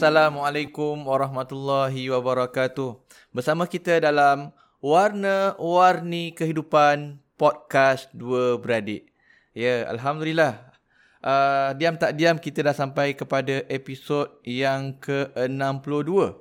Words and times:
Assalamualaikum 0.00 0.96
warahmatullahi 1.04 2.08
wabarakatuh. 2.08 2.96
Bersama 3.36 3.68
kita 3.68 4.00
dalam 4.00 4.48
Warna-Warni 4.80 6.32
Kehidupan 6.32 7.20
Podcast 7.36 8.08
Dua 8.16 8.56
Beradik. 8.56 9.12
Ya, 9.52 9.84
Alhamdulillah. 9.92 10.72
Uh, 11.20 11.76
diam 11.76 12.00
tak 12.00 12.16
diam 12.16 12.40
kita 12.40 12.64
dah 12.64 12.72
sampai 12.72 13.12
kepada 13.12 13.60
episod 13.68 14.40
yang 14.40 14.96
ke-62. 15.04 16.32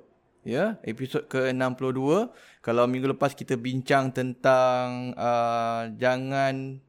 Ya, 0.47 0.79
episod 0.87 1.27
ke-62. 1.27 2.31
Kalau 2.63 2.87
minggu 2.87 3.11
lepas 3.11 3.35
kita 3.35 3.59
bincang 3.59 4.15
tentang 4.15 5.11
uh, 5.19 5.91
jangan 5.99 6.79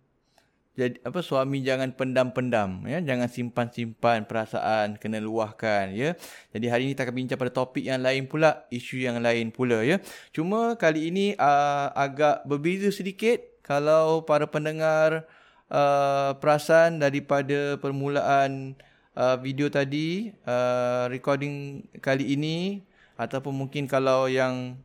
jadi 0.79 1.03
apa 1.03 1.19
suami 1.19 1.67
jangan 1.67 1.91
pendam-pendam 1.93 2.87
ya. 2.87 3.03
Jangan 3.03 3.27
simpan-simpan 3.27 4.25
perasaan 4.31 5.03
kena 5.03 5.19
luahkan 5.19 5.91
ya. 5.91 6.15
Jadi 6.55 6.67
hari 6.71 6.83
ini 6.87 6.93
kita 6.95 7.11
akan 7.11 7.17
bincang 7.19 7.39
pada 7.43 7.53
topik 7.53 7.83
yang 7.83 7.99
lain 7.99 8.31
pula 8.31 8.71
isu 8.71 9.03
yang 9.03 9.19
lain 9.19 9.51
pula 9.51 9.83
ya. 9.83 9.99
Cuma 10.31 10.79
kali 10.79 11.11
ini 11.11 11.35
uh, 11.35 11.91
agak 11.91 12.47
berbeza 12.47 12.95
sedikit 12.95 13.43
kalau 13.67 14.23
para 14.23 14.47
pendengar 14.47 15.27
uh, 15.75 16.39
perasan 16.39 17.03
daripada 17.03 17.75
permulaan 17.83 18.79
uh, 19.19 19.37
video 19.43 19.67
tadi 19.75 20.31
uh, 20.47 21.11
recording 21.11 21.83
kali 21.99 22.39
ini 22.39 22.87
ataupun 23.19 23.53
mungkin 23.53 23.91
kalau 23.91 24.31
yang 24.31 24.79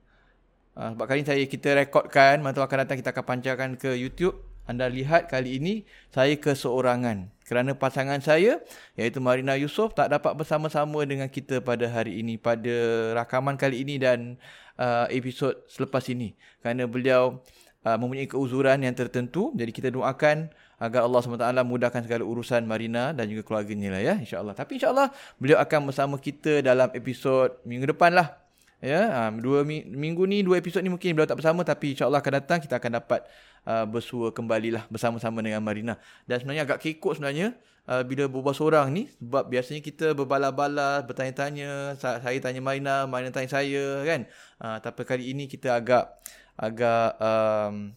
uh, 0.73 0.89
sebab 0.97 1.05
kali 1.05 1.21
ini 1.21 1.29
saya 1.29 1.43
kita 1.45 1.77
rekodkan 1.77 2.41
masa 2.41 2.65
akan 2.65 2.89
datang 2.89 2.97
kita 2.97 3.13
akan 3.13 3.25
pancarkan 3.25 3.71
ke 3.77 3.93
YouTube 3.95 4.54
anda 4.65 4.89
lihat 4.89 5.29
kali 5.29 5.61
ini 5.61 5.73
saya 6.09 6.33
keseorangan. 6.37 7.29
Kerana 7.45 7.77
pasangan 7.77 8.17
saya 8.25 8.57
iaitu 8.97 9.21
Marina 9.21 9.53
Yusof 9.53 9.93
tak 9.93 10.09
dapat 10.09 10.33
bersama-sama 10.33 11.05
dengan 11.05 11.29
kita 11.29 11.61
pada 11.61 11.85
hari 11.85 12.17
ini 12.17 12.41
pada 12.41 12.73
rakaman 13.13 13.53
kali 13.53 13.85
ini 13.85 14.01
dan 14.01 14.41
uh, 14.81 15.05
episod 15.13 15.53
selepas 15.69 16.01
ini. 16.09 16.33
Kerana 16.65 16.89
beliau 16.89 17.45
uh, 17.85 17.97
mempunyai 18.01 18.25
keuzuran 18.25 18.81
yang 18.81 18.97
tertentu 18.97 19.53
jadi 19.53 19.69
kita 19.69 19.89
doakan 19.93 20.49
agar 20.75 21.07
Allah 21.07 21.19
SWT 21.23 21.47
mudahkan 21.63 22.01
segala 22.03 22.27
urusan 22.27 22.67
Marina 22.67 23.15
dan 23.15 23.31
juga 23.31 23.45
keluarganya 23.45 23.93
lah 23.93 24.01
ya 24.01 24.15
insyaallah. 24.17 24.57
Tapi 24.57 24.81
insyaallah 24.81 25.13
beliau 25.37 25.61
akan 25.61 25.93
bersama 25.93 26.17
kita 26.17 26.65
dalam 26.65 26.89
episod 26.97 27.61
minggu 27.61 27.93
depan 27.93 28.17
lah 28.17 28.44
ya 28.83 29.27
um, 29.27 29.39
dua 29.39 29.63
minggu 29.67 30.23
ni 30.27 30.43
dua 30.43 30.59
episod 30.59 30.83
ni 30.83 30.91
mungkin 30.91 31.15
beliau 31.15 31.29
tak 31.29 31.39
bersama 31.39 31.63
tapi 31.63 31.95
insyaallah 31.95 32.19
akan 32.19 32.33
datang 32.43 32.59
kita 32.59 32.77
akan 32.77 32.91
dapat 33.01 33.23
uh, 33.65 33.85
bersua 33.89 34.31
kembalilah 34.31 34.85
bersama-sama 34.87 35.41
dengan 35.41 35.59
Marina. 35.59 35.97
Dan 36.29 36.41
sebenarnya 36.41 36.63
agak 36.69 36.79
kekok 36.85 37.19
sebenarnya 37.19 37.57
uh, 37.89 38.03
bila 38.05 38.29
berbual 38.29 38.55
seorang 38.55 38.93
ni 38.93 39.09
sebab 39.09 39.49
biasanya 39.49 39.81
kita 39.81 40.13
berbala-bala, 40.13 41.01
bertanya-tanya, 41.03 41.97
saya 41.99 42.37
tanya 42.39 42.61
Marina, 42.61 43.09
Marina 43.09 43.33
tanya 43.33 43.49
saya 43.49 44.05
kan. 44.05 44.29
Uh, 44.61 44.77
tapi 44.79 45.01
kali 45.03 45.33
ini 45.33 45.49
kita 45.49 45.75
agak 45.75 46.09
agak 46.55 47.19
um, 47.19 47.91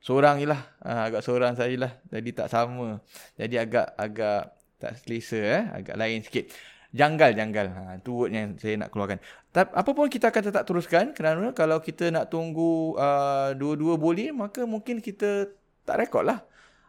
seorang 0.00 0.40
je 0.40 0.46
lah. 0.48 0.60
Uh, 0.80 1.02
agak 1.10 1.20
seorang 1.26 1.52
saya 1.58 1.74
lah. 1.76 1.92
Jadi 2.08 2.30
tak 2.32 2.48
sama. 2.48 3.02
Jadi 3.36 3.54
agak 3.58 3.86
agak 3.98 4.56
tak 4.80 4.96
selesa 5.02 5.40
eh. 5.40 5.64
Agak 5.68 5.96
lain 5.98 6.24
sikit. 6.24 6.48
Janggal, 6.90 7.38
janggal. 7.38 7.66
Ha, 7.70 7.82
itu 8.02 8.10
word 8.10 8.34
yang 8.34 8.58
saya 8.58 8.74
nak 8.74 8.90
keluarkan. 8.90 9.22
Tapi 9.54 9.70
apa 9.70 9.90
pun 9.94 10.10
kita 10.10 10.34
akan 10.34 10.42
tetap 10.42 10.62
teruskan 10.66 11.14
kerana 11.14 11.54
kalau 11.54 11.78
kita 11.78 12.10
nak 12.10 12.34
tunggu 12.34 12.98
uh, 12.98 13.54
dua-dua 13.54 13.94
boleh 13.94 14.34
maka 14.34 14.66
mungkin 14.66 14.98
kita 14.98 15.54
tak 15.86 16.02
rekod 16.02 16.26
lah. 16.26 16.42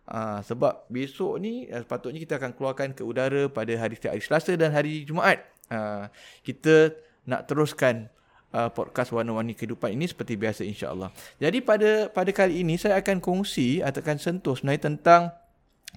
Uh, 0.09 0.41
sebab 0.41 0.89
besok 0.89 1.37
ni 1.37 1.69
uh, 1.69 1.85
sepatutnya 1.85 2.17
kita 2.17 2.41
akan 2.41 2.51
keluarkan 2.57 2.97
ke 2.97 3.05
udara 3.05 3.45
pada 3.45 3.69
hari 3.77 3.95
hari 4.01 4.21
Selasa 4.25 4.57
dan 4.57 4.73
hari 4.73 5.05
Jumaat. 5.05 5.45
Uh, 5.69 6.09
kita 6.41 6.97
nak 7.29 7.45
teruskan 7.45 8.09
uh, 8.57 8.73
podcast 8.73 9.13
warna-warni 9.13 9.53
kehidupan 9.53 9.93
ini 9.93 10.09
seperti 10.09 10.33
biasa 10.33 10.65
insya-Allah. 10.65 11.13
Jadi 11.37 11.61
pada 11.61 12.09
pada 12.09 12.31
kali 12.33 12.65
ini 12.65 12.73
saya 12.81 12.97
akan 12.97 13.21
kongsi 13.21 13.85
atau 13.85 14.01
akan 14.01 14.17
sentuh 14.17 14.57
sebenarnya 14.57 14.89
tentang 14.89 15.21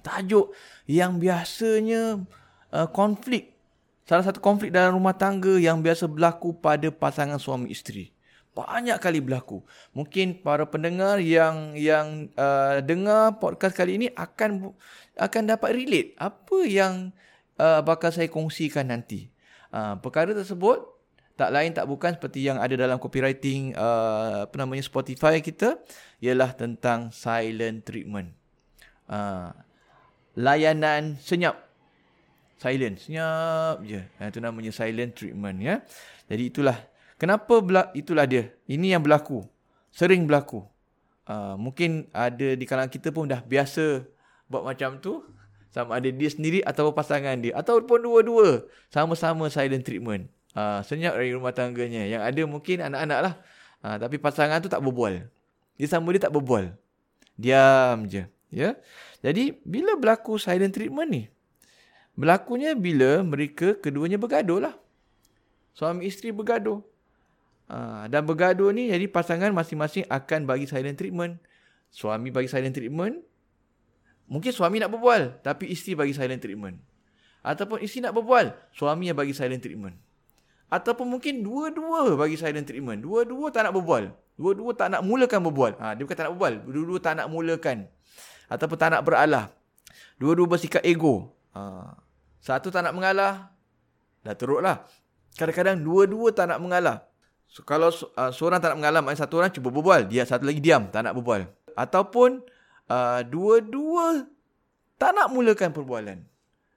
tajuk 0.05 0.53
yang 0.85 1.17
biasanya 1.17 2.21
uh, 2.69 2.87
konflik 2.93 3.54
salah 4.05 4.21
satu 4.21 4.37
konflik 4.37 4.69
dalam 4.69 4.95
rumah 4.95 5.17
tangga 5.17 5.57
yang 5.57 5.81
biasa 5.81 6.05
berlaku 6.05 6.53
pada 6.53 6.93
pasangan 6.93 7.41
suami 7.41 7.73
isteri. 7.73 8.13
Banyak 8.55 9.03
kali 9.03 9.19
berlaku. 9.19 9.65
Mungkin 9.91 10.39
para 10.39 10.63
pendengar 10.63 11.19
yang 11.19 11.75
yang 11.75 12.31
uh, 12.39 12.79
dengar 12.79 13.35
podcast 13.41 13.75
kali 13.75 13.99
ini 13.99 14.07
akan 14.15 14.71
akan 15.19 15.43
dapat 15.43 15.75
relate 15.75 16.15
apa 16.15 16.63
yang 16.63 17.11
uh, 17.59 17.83
bakal 17.83 18.15
saya 18.15 18.31
kongsikan 18.31 18.87
nanti. 18.87 19.27
Uh, 19.75 19.99
perkara 19.99 20.31
tersebut 20.31 20.87
tak 21.35 21.51
lain 21.51 21.75
tak 21.75 21.83
bukan 21.83 22.15
seperti 22.15 22.47
yang 22.47 22.55
ada 22.63 22.79
dalam 22.79 22.95
copywriting 22.95 23.75
uh, 23.75 24.47
apa 24.47 24.55
namanya 24.55 24.87
Spotify 24.87 25.43
kita 25.43 25.75
ialah 26.23 26.55
tentang 26.55 27.11
silent 27.11 27.83
treatment. 27.83 28.31
Uh, 29.11 29.51
layanan 30.39 31.19
senyap 31.19 31.64
silent 32.59 32.95
senyap 32.99 33.83
je. 33.83 34.01
Ha, 34.19 34.31
itu 34.31 34.39
namanya 34.39 34.71
silent 34.71 35.11
treatment 35.15 35.57
ya. 35.59 35.75
Jadi 36.31 36.43
itulah. 36.51 36.77
Kenapa 37.15 37.63
bela- 37.63 37.91
itulah 37.95 38.27
dia. 38.27 38.51
Ini 38.67 38.97
yang 38.97 39.03
berlaku. 39.03 39.47
Sering 39.91 40.27
berlaku. 40.27 40.67
Uh, 41.25 41.55
mungkin 41.55 42.05
ada 42.11 42.53
di 42.53 42.65
kalangan 42.67 42.91
kita 42.91 43.09
pun 43.09 43.25
dah 43.25 43.39
biasa 43.39 44.03
buat 44.51 44.63
macam 44.67 44.99
tu. 44.99 45.23
Sama 45.71 45.99
ada 45.99 46.07
dia 46.07 46.29
sendiri 46.31 46.63
atau 46.63 46.91
pasangan 46.91 47.35
dia. 47.39 47.55
Ataupun 47.55 48.03
dua-dua. 48.03 48.67
Sama-sama 48.91 49.47
silent 49.47 49.83
treatment. 49.83 50.27
Uh, 50.55 50.79
senyap 50.83 51.15
dari 51.15 51.35
rumah 51.35 51.51
tangganya. 51.55 52.03
Yang 52.07 52.21
ada 52.23 52.41
mungkin 52.47 52.77
anak-anak 52.83 53.19
lah. 53.23 53.33
Uh, 53.83 53.95
tapi 53.99 54.19
pasangan 54.19 54.59
tu 54.59 54.67
tak 54.71 54.83
berbual. 54.83 55.27
Dia 55.75 55.87
sama 55.87 56.11
dia 56.15 56.27
tak 56.27 56.35
berbual. 56.35 56.75
Diam 57.35 58.07
je. 58.07 58.27
Ya. 58.51 58.79
Jadi 59.19 59.59
bila 59.67 59.99
berlaku 59.99 60.39
silent 60.39 60.71
treatment 60.71 61.11
ni 61.11 61.23
Berlakunya 62.15 62.73
bila 62.79 63.19
mereka 63.21 63.75
keduanya 63.75 64.15
bergaduh 64.15 64.63
lah. 64.63 64.75
Suami 65.75 66.07
isteri 66.07 66.31
bergaduh. 66.31 66.79
Ha, 67.67 68.07
dan 68.07 68.23
bergaduh 68.23 68.71
ni 68.71 68.87
jadi 68.87 69.09
pasangan 69.11 69.51
masing-masing 69.51 70.07
akan 70.07 70.47
bagi 70.47 70.63
silent 70.63 70.95
treatment. 70.95 71.35
Suami 71.91 72.31
bagi 72.31 72.47
silent 72.47 72.71
treatment. 72.71 73.19
Mungkin 74.31 74.51
suami 74.55 74.79
nak 74.79 74.95
berbual. 74.95 75.43
Tapi 75.43 75.67
isteri 75.75 75.99
bagi 75.99 76.15
silent 76.15 76.39
treatment. 76.39 76.79
Ataupun 77.43 77.83
isteri 77.83 78.07
nak 78.07 78.15
berbual. 78.15 78.55
Suami 78.71 79.11
yang 79.11 79.17
bagi 79.19 79.35
silent 79.35 79.59
treatment. 79.59 79.99
Ataupun 80.71 81.05
mungkin 81.11 81.43
dua-dua 81.43 82.15
bagi 82.15 82.39
silent 82.39 82.63
treatment. 82.63 83.03
Dua-dua 83.03 83.51
tak 83.51 83.67
nak 83.67 83.75
berbual. 83.75 84.15
Dua-dua 84.39 84.71
tak 84.71 84.95
nak 84.95 85.03
mulakan 85.03 85.39
berbual. 85.51 85.75
Ha, 85.83 85.99
dia 85.99 86.07
bukan 86.07 86.15
tak 86.15 86.25
nak 86.31 86.33
berbual. 86.39 86.53
Dua-dua 86.63 86.99
tak 87.03 87.13
nak 87.19 87.27
mulakan. 87.27 87.77
Ataupun 88.47 88.77
tak 88.79 88.89
nak 88.95 89.01
beralah. 89.03 89.51
Dua-dua 90.15 90.47
bersikap 90.47 90.79
ego. 90.87 91.35
Ha. 91.51 92.04
Satu 92.45 92.69
tak 92.69 92.85
nak 92.85 92.93
mengalah. 92.93 93.49
Dah 94.21 94.37
teruk 94.37 94.61
lah. 94.61 94.85
Kadang-kadang 95.33 95.81
dua-dua 95.81 96.29
tak 96.29 96.53
nak 96.53 96.61
mengalah. 96.61 97.09
So, 97.49 97.65
kalau 97.65 97.89
uh, 97.89 98.29
seorang 98.29 98.61
tak 98.61 98.77
nak 98.77 98.85
mengalah, 98.85 99.01
maknanya 99.01 99.25
satu 99.25 99.41
orang 99.41 99.49
cuba 99.49 99.73
berbual. 99.73 100.05
Dia 100.05 100.29
satu 100.29 100.45
lagi 100.45 100.61
diam, 100.61 100.85
tak 100.93 101.09
nak 101.09 101.17
berbual. 101.17 101.49
Ataupun 101.73 102.45
uh, 102.85 103.21
dua-dua 103.25 104.29
tak 105.01 105.17
nak 105.17 105.33
mulakan 105.33 105.73
perbualan. 105.73 106.21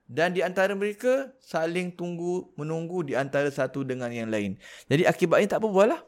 Dan 0.08 0.32
di 0.32 0.40
antara 0.40 0.72
mereka 0.72 1.36
saling 1.36 1.92
tunggu 1.92 2.48
menunggu 2.56 3.04
di 3.04 3.12
antara 3.12 3.52
satu 3.52 3.84
dengan 3.84 4.08
yang 4.08 4.32
lain. 4.32 4.56
Jadi 4.88 5.04
akibatnya 5.04 5.60
tak 5.60 5.68
berbual 5.68 5.92
lah. 5.92 6.00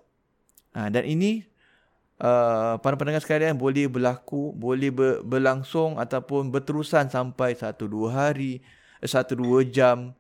Ha, 0.73 0.89
dan 0.89 1.05
ini 1.05 1.45
uh, 2.17 2.81
para 2.81 2.97
pendengar 2.97 3.21
sekalian 3.21 3.61
boleh 3.61 3.93
berlaku, 3.93 4.57
boleh 4.57 4.89
ber, 4.89 5.21
berlangsung 5.21 6.01
ataupun 6.01 6.49
berterusan 6.49 7.13
sampai 7.13 7.53
satu 7.53 7.85
dua 7.93 8.09
hari, 8.33 8.65
satu 9.05 9.37
dua 9.37 9.65
jam, 9.65 10.13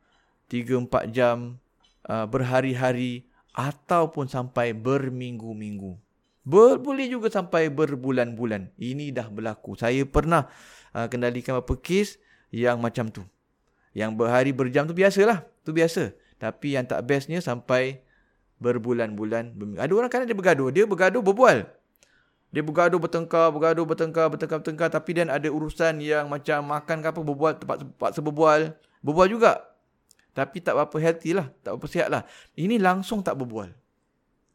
tiga 0.48 0.76
empat 0.80 1.12
jam, 1.12 1.60
uh, 2.08 2.24
berhari-hari 2.24 3.28
ataupun 3.52 4.30
sampai 4.30 4.72
berminggu-minggu. 4.72 5.98
Ber, 6.40 6.80
boleh 6.80 7.06
juga 7.06 7.28
sampai 7.28 7.68
berbulan-bulan. 7.68 8.72
Ini 8.80 9.12
dah 9.12 9.28
berlaku. 9.28 9.76
Saya 9.76 10.02
pernah 10.08 10.48
uh, 10.96 11.06
kendalikan 11.06 11.60
beberapa 11.60 11.76
kes 11.78 12.16
yang 12.48 12.80
macam 12.80 13.12
tu. 13.12 13.22
Yang 13.92 14.10
berhari 14.16 14.50
berjam 14.56 14.88
tu 14.88 14.96
biasalah. 14.96 15.44
Tu 15.66 15.76
biasa. 15.76 16.16
Tapi 16.40 16.80
yang 16.80 16.88
tak 16.88 17.04
bestnya 17.04 17.44
sampai 17.44 18.00
berbulan-bulan. 18.56 19.52
Ada 19.76 19.92
orang 19.92 20.08
kan 20.08 20.24
dia 20.24 20.36
bergaduh. 20.36 20.72
Dia 20.72 20.88
bergaduh 20.88 21.20
berbual. 21.20 21.68
Dia 22.50 22.66
bergaduh 22.66 22.98
bertengkar, 22.98 23.54
bergaduh 23.54 23.86
bertengkar, 23.86 24.26
bertengkar-bertengkar. 24.30 24.90
Tapi 24.90 25.10
dan 25.14 25.30
ada 25.30 25.46
urusan 25.46 26.02
yang 26.02 26.26
macam 26.26 26.66
makan 26.66 26.96
ke 27.02 27.06
apa, 27.10 27.20
berbual, 27.22 27.52
tempat-tempat 27.62 28.10
seberbual. 28.18 28.60
Berbual 29.00 29.28
juga. 29.30 29.62
Tapi 30.34 30.62
tak 30.62 30.74
apa 30.74 30.96
healthy 30.98 31.34
lah. 31.34 31.50
Tak 31.62 31.78
apa 31.78 31.84
sihat 31.86 32.08
lah. 32.10 32.22
Ini 32.58 32.82
langsung 32.82 33.22
tak 33.22 33.38
berbual. 33.38 33.70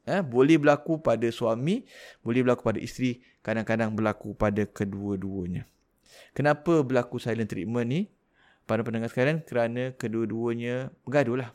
Eh, 0.06 0.21
boleh 0.21 0.62
berlaku 0.62 1.01
pada 1.01 1.25
suami, 1.33 1.81
boleh 2.21 2.45
berlaku 2.45 2.62
pada 2.62 2.77
isteri, 2.77 3.25
kadang-kadang 3.42 3.89
berlaku 3.95 4.38
pada 4.38 4.62
kedua-duanya. 4.69 5.65
Kenapa 6.38 6.86
berlaku 6.86 7.18
silent 7.18 7.50
treatment 7.50 7.89
ni? 7.89 8.01
para 8.65 8.81
pendengar 8.81 9.13
sekalian 9.13 9.45
kerana 9.45 9.94
kedua-duanya 9.95 10.89
bergaduh 11.06 11.38
lah. 11.45 11.50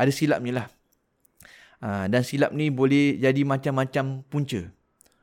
Ada 0.00 0.10
silapnya 0.10 0.64
lah. 0.64 0.66
Ha, 1.80 2.08
dan 2.08 2.24
silap 2.24 2.52
ni 2.56 2.72
boleh 2.72 3.20
jadi 3.20 3.44
macam-macam 3.44 4.24
punca. 4.28 4.68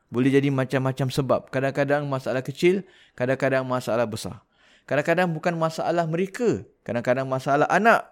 Boleh 0.08 0.32
jadi 0.32 0.48
macam-macam 0.48 1.08
sebab. 1.12 1.40
Kadang-kadang 1.52 2.08
masalah 2.08 2.40
kecil, 2.40 2.88
kadang-kadang 3.14 3.68
masalah 3.68 4.08
besar. 4.08 4.44
Kadang-kadang 4.88 5.28
bukan 5.36 5.54
masalah 5.60 6.08
mereka. 6.08 6.64
Kadang-kadang 6.88 7.28
masalah 7.28 7.68
anak. 7.68 8.08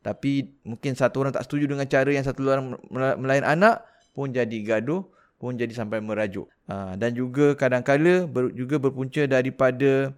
Tapi 0.00 0.56
mungkin 0.64 0.96
satu 0.96 1.20
orang 1.26 1.34
tak 1.34 1.44
setuju 1.44 1.68
dengan 1.68 1.84
cara 1.84 2.08
yang 2.08 2.24
satu 2.24 2.40
orang 2.48 2.78
melayan 3.20 3.44
anak 3.44 3.84
pun 4.16 4.32
jadi 4.32 4.58
gaduh, 4.64 5.04
pun 5.36 5.58
jadi 5.58 5.72
sampai 5.76 6.00
merajuk. 6.00 6.48
Ha, 6.70 6.96
dan 6.96 7.12
juga 7.12 7.52
kadang-kadang 7.58 8.30
juga 8.56 8.80
berpunca 8.80 9.26
daripada 9.28 10.14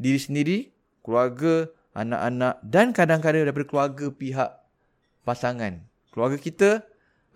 diri 0.00 0.20
sendiri 0.22 0.58
keluarga, 1.04 1.68
anak-anak 1.92 2.54
dan 2.64 2.96
kadang-kadang 2.96 3.44
daripada 3.44 3.66
keluarga 3.68 4.06
pihak 4.08 4.50
pasangan. 5.24 5.84
Keluarga 6.14 6.38
kita 6.40 6.70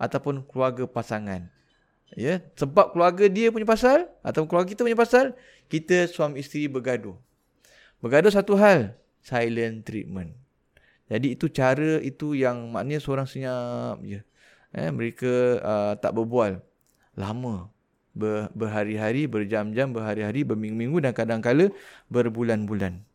ataupun 0.01 0.41
keluarga 0.49 0.89
pasangan. 0.89 1.53
Ya, 2.11 2.43
sebab 2.59 2.91
keluarga 2.91 3.31
dia 3.31 3.47
punya 3.55 3.63
pasal 3.63 4.11
atau 4.19 4.43
keluarga 4.43 4.75
kita 4.75 4.83
punya 4.83 4.99
pasal, 4.99 5.31
kita 5.71 6.11
suami 6.11 6.43
isteri 6.43 6.67
bergaduh. 6.67 7.15
Bergaduh 8.03 8.33
satu 8.33 8.59
hal, 8.59 8.99
silent 9.23 9.87
treatment. 9.87 10.35
Jadi 11.07 11.39
itu 11.39 11.47
cara 11.47 12.03
itu 12.03 12.35
yang 12.35 12.71
maknanya 12.71 12.99
seorang 12.99 13.27
senyap 13.27 13.99
je. 14.03 14.19
Eh, 14.71 14.91
mereka 14.91 15.59
uh, 15.59 15.93
tak 15.99 16.15
berbual 16.15 16.59
lama. 17.15 17.71
Ber, 18.11 18.51
berhari-hari, 18.51 19.23
berjam-jam, 19.23 19.95
berhari-hari, 19.95 20.43
berminggu-minggu 20.43 20.99
dan 20.99 21.15
kadang-kala 21.15 21.71
berbulan-bulan. 22.11 23.07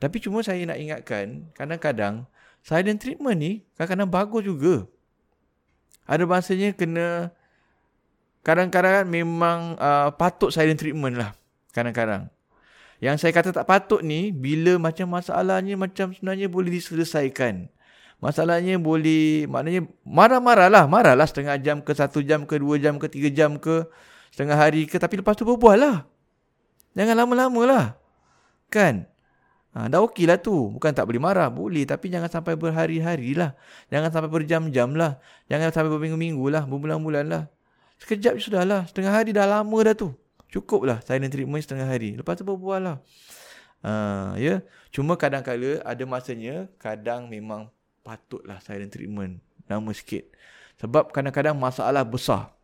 Tapi 0.00 0.16
cuma 0.24 0.40
saya 0.40 0.64
nak 0.64 0.80
ingatkan, 0.80 1.52
kadang-kadang 1.52 2.24
silent 2.64 2.96
treatment 2.96 3.36
ni 3.36 3.52
kadang-kadang 3.76 4.08
bagus 4.08 4.42
juga. 4.48 4.88
Ada 6.08 6.24
masanya 6.24 6.72
kena 6.72 7.36
kadang-kadang 8.40 9.06
memang 9.08 9.76
uh, 9.76 10.12
patut 10.14 10.52
silent 10.52 10.80
treatment 10.80 11.16
lah. 11.16 11.30
Kadang-kadang. 11.70 12.32
Yang 13.00 13.24
saya 13.24 13.32
kata 13.32 13.56
tak 13.56 13.64
patut 13.64 14.04
ni, 14.04 14.28
bila 14.28 14.76
macam 14.76 15.08
masalahnya 15.08 15.72
macam 15.72 16.12
sebenarnya 16.12 16.52
boleh 16.52 16.68
diselesaikan. 16.68 17.72
Masalahnya 18.20 18.76
boleh, 18.76 19.48
maknanya 19.48 19.88
marah-marah 20.04 20.68
lah. 20.68 20.84
Marah 20.84 21.16
lah 21.16 21.24
setengah 21.24 21.56
jam 21.56 21.80
ke 21.80 21.96
satu 21.96 22.20
jam 22.20 22.44
ke 22.44 22.60
dua 22.60 22.76
jam 22.76 23.00
ke 23.00 23.08
tiga 23.08 23.32
jam 23.32 23.56
ke 23.56 23.88
setengah 24.28 24.60
hari 24.60 24.84
ke. 24.84 25.00
Tapi 25.00 25.24
lepas 25.24 25.32
tu 25.32 25.48
berbual 25.48 25.80
lah. 25.80 25.96
Jangan 26.92 27.24
lama-lama 27.24 27.62
lah. 27.64 27.84
Kan? 28.68 29.08
Ha, 29.72 29.88
dah 29.88 30.04
okey 30.04 30.28
lah 30.28 30.36
tu. 30.36 30.68
Bukan 30.76 30.92
tak 30.92 31.08
boleh 31.08 31.22
marah. 31.22 31.48
Boleh. 31.48 31.88
Tapi 31.88 32.12
jangan 32.12 32.28
sampai 32.28 32.60
berhari-hari 32.60 33.32
lah. 33.32 33.56
Jangan 33.88 34.12
sampai 34.12 34.28
berjam-jam 34.28 34.92
lah. 34.92 35.16
Jangan 35.48 35.72
sampai 35.72 35.88
berminggu-minggu 35.88 36.44
lah. 36.52 36.68
Berbulan-bulan 36.68 37.24
lah. 37.24 37.42
Sekejap 38.00 38.40
je 38.40 38.48
sudah 38.48 38.64
lah. 38.64 38.88
Setengah 38.88 39.12
hari 39.12 39.36
dah 39.36 39.44
lama 39.44 39.78
dah 39.84 39.94
tu. 39.94 40.16
Cukup 40.50 40.88
lah 40.88 40.98
silent 41.04 41.30
treatment 41.30 41.62
setengah 41.62 41.86
hari. 41.86 42.16
Lepas 42.16 42.40
tu 42.40 42.44
berbual 42.48 42.80
lah. 42.80 42.96
Ha, 43.84 44.34
ya. 44.40 44.64
Cuma 44.90 45.14
kadang-kadang 45.14 45.84
ada 45.84 46.04
masanya. 46.08 46.66
Kadang 46.80 47.28
memang 47.28 47.68
patutlah 48.02 48.58
silent 48.64 48.90
treatment. 48.90 49.38
Nama 49.68 49.90
sikit. 49.92 50.26
Sebab 50.80 51.12
kadang-kadang 51.12 51.54
masalah 51.54 52.02
besar. 52.02 52.56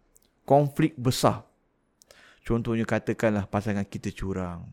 Konflik 0.49 0.97
besar. 0.97 1.45
Contohnya 2.43 2.89
katakanlah 2.89 3.45
pasangan 3.47 3.85
kita 3.85 4.11
curang 4.11 4.67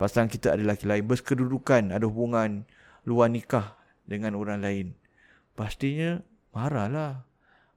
pasangan 0.00 0.32
kita 0.32 0.56
ada 0.56 0.64
lelaki 0.64 0.88
lain 0.88 1.04
berkedudukan 1.04 1.92
ada 1.92 2.08
hubungan 2.08 2.64
luar 3.04 3.28
nikah 3.28 3.76
dengan 4.08 4.32
orang 4.32 4.64
lain 4.64 4.86
pastinya 5.52 6.24
marahlah 6.56 7.28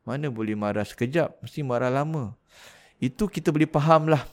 mana 0.04 0.28
boleh 0.28 0.56
marah 0.56 0.84
sekejap 0.84 1.40
mesti 1.44 1.64
marah 1.64 1.92
lama. 1.92 2.36
Itu 3.00 3.28
kita 3.28 3.52
boleh 3.52 3.68
faham 3.68 4.12
lah 4.12 4.24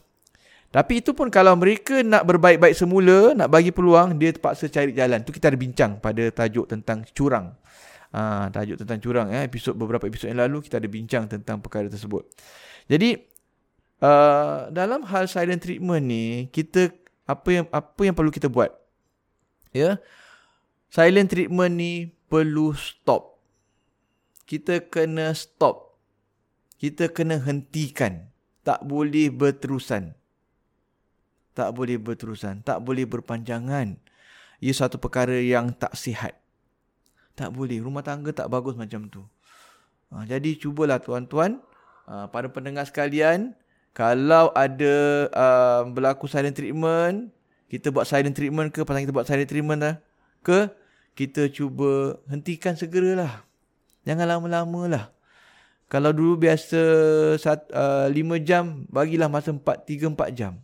tapi 0.71 1.03
itu 1.03 1.11
pun 1.11 1.27
kalau 1.35 1.59
mereka 1.59 1.99
nak 2.07 2.23
berbaik-baik 2.31 2.79
semula 2.79 3.35
nak 3.35 3.51
bagi 3.51 3.75
peluang 3.75 4.15
dia 4.15 4.31
terpaksa 4.31 4.71
cari 4.71 4.95
jalan. 4.95 5.19
Tu 5.27 5.35
kita 5.35 5.51
ada 5.51 5.59
bincang 5.59 5.99
pada 5.99 6.31
tajuk 6.31 6.71
tentang 6.71 7.03
curang. 7.11 7.59
Ha, 8.15 8.51
tajuk 8.55 8.79
tentang 8.79 8.99
curang 9.03 9.31
ya 9.31 9.47
episod 9.47 9.75
beberapa 9.75 10.07
episod 10.07 10.31
yang 10.31 10.43
lalu 10.43 10.63
kita 10.67 10.79
ada 10.79 10.87
bincang 10.87 11.27
tentang 11.27 11.59
perkara 11.59 11.91
tersebut. 11.91 12.23
Jadi 12.87 13.19
uh, 13.99 14.71
dalam 14.71 15.03
hal 15.11 15.27
silent 15.27 15.59
treatment 15.59 16.07
ni 16.07 16.47
kita 16.55 16.95
apa 17.27 17.49
yang 17.51 17.67
apa 17.75 18.01
yang 18.07 18.15
perlu 18.15 18.31
kita 18.31 18.47
buat? 18.47 18.71
Ya 19.75 19.99
silent 20.87 21.35
treatment 21.35 21.75
ni 21.75 22.15
perlu 22.31 22.79
stop 22.79 23.40
kita 24.51 24.83
kena 24.83 25.31
stop. 25.31 25.95
Kita 26.83 27.07
kena 27.07 27.39
hentikan. 27.39 28.35
Tak 28.67 28.83
boleh 28.83 29.31
berterusan. 29.31 30.11
Tak 31.55 31.71
boleh 31.71 32.03
berterusan. 32.03 32.67
Tak 32.67 32.83
boleh 32.83 33.07
berpanjangan. 33.07 33.95
Ia 34.59 34.75
satu 34.75 34.99
perkara 34.99 35.39
yang 35.39 35.71
tak 35.71 35.95
sihat. 35.95 36.35
Tak 37.39 37.55
boleh. 37.55 37.79
Rumah 37.79 38.03
tangga 38.03 38.35
tak 38.35 38.51
bagus 38.51 38.75
macam 38.75 39.07
tu. 39.07 39.23
Ha, 40.11 40.27
jadi 40.27 40.59
cubalah 40.59 40.99
tuan-tuan 40.99 41.63
ha, 42.11 42.27
para 42.27 42.51
pendengar 42.51 42.83
sekalian 42.83 43.55
kalau 43.95 44.51
ada 44.59 44.95
uh, 45.31 45.83
berlaku 45.87 46.27
silent 46.27 46.59
treatment, 46.59 47.31
kita 47.71 47.91
buat 47.95 48.07
silent 48.07 48.35
treatment 48.35 48.71
ke, 48.75 48.83
pasal 48.83 49.07
kita 49.07 49.15
buat 49.15 49.27
silent 49.27 49.51
treatment 49.51 49.83
dah, 49.83 49.95
ke? 50.47 50.71
Kita 51.19 51.51
cuba 51.51 52.19
hentikan 52.31 52.79
segeralah. 52.79 53.50
Jangan 54.11 54.27
lama-lama 54.27 54.91
lah. 54.91 55.05
Kalau 55.87 56.11
dulu 56.11 56.43
biasa 56.43 56.83
sat, 57.39 57.63
uh, 57.71 58.11
5 58.11 58.43
jam, 58.43 58.83
bagilah 58.91 59.31
masa 59.31 59.55
4, 59.55 59.87
3-4 59.87 60.35
jam. 60.35 60.59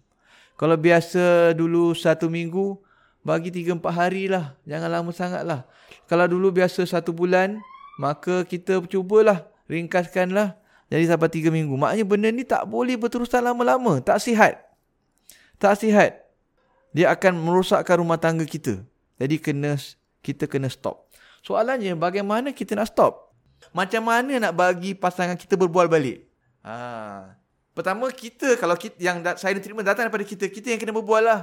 Kalau 0.59 0.75
biasa 0.75 1.55
dulu 1.55 1.95
satu 1.95 2.27
minggu, 2.27 2.75
bagi 3.23 3.55
3-4 3.55 3.87
hari 3.95 4.27
lah. 4.27 4.59
Jangan 4.67 4.91
lama 4.91 5.11
sangat 5.15 5.47
lah. 5.47 5.63
Kalau 6.11 6.27
dulu 6.27 6.51
biasa 6.51 6.83
satu 6.83 7.15
bulan, 7.15 7.63
maka 8.03 8.43
kita 8.43 8.83
cubalah 8.91 9.47
ringkaskanlah 9.71 10.59
jadi 10.87 11.11
sampai 11.11 11.27
tiga 11.31 11.51
minggu. 11.51 11.75
Maknanya 11.75 12.07
benda 12.07 12.29
ni 12.31 12.47
tak 12.47 12.63
boleh 12.71 12.95
berterusan 12.95 13.43
lama-lama. 13.43 13.99
Tak 13.99 14.23
sihat. 14.23 14.63
Tak 15.59 15.75
sihat. 15.83 16.23
Dia 16.95 17.11
akan 17.11 17.43
merosakkan 17.43 17.99
rumah 17.99 18.17
tangga 18.23 18.47
kita. 18.47 18.87
Jadi 19.19 19.43
kena 19.43 19.75
kita 20.23 20.47
kena 20.47 20.71
stop. 20.71 21.11
Soalannya 21.43 21.99
bagaimana 21.99 22.55
kita 22.55 22.79
nak 22.79 22.91
stop? 22.95 23.26
Macam 23.75 24.03
mana 24.07 24.39
nak 24.39 24.53
bagi 24.55 24.95
pasangan 24.95 25.35
kita 25.35 25.59
berbual 25.59 25.91
balik? 25.91 26.27
Ha. 26.67 27.35
Pertama 27.77 28.09
kita 28.11 28.57
kalau 28.57 28.75
kita, 28.75 28.97
yang 28.99 29.21
silent 29.37 29.63
treatment 29.63 29.87
datang 29.87 30.09
daripada 30.09 30.25
kita, 30.27 30.49
kita 30.49 30.75
yang 30.75 30.81
kena 30.81 30.97
berbual 30.97 31.23
lah. 31.23 31.41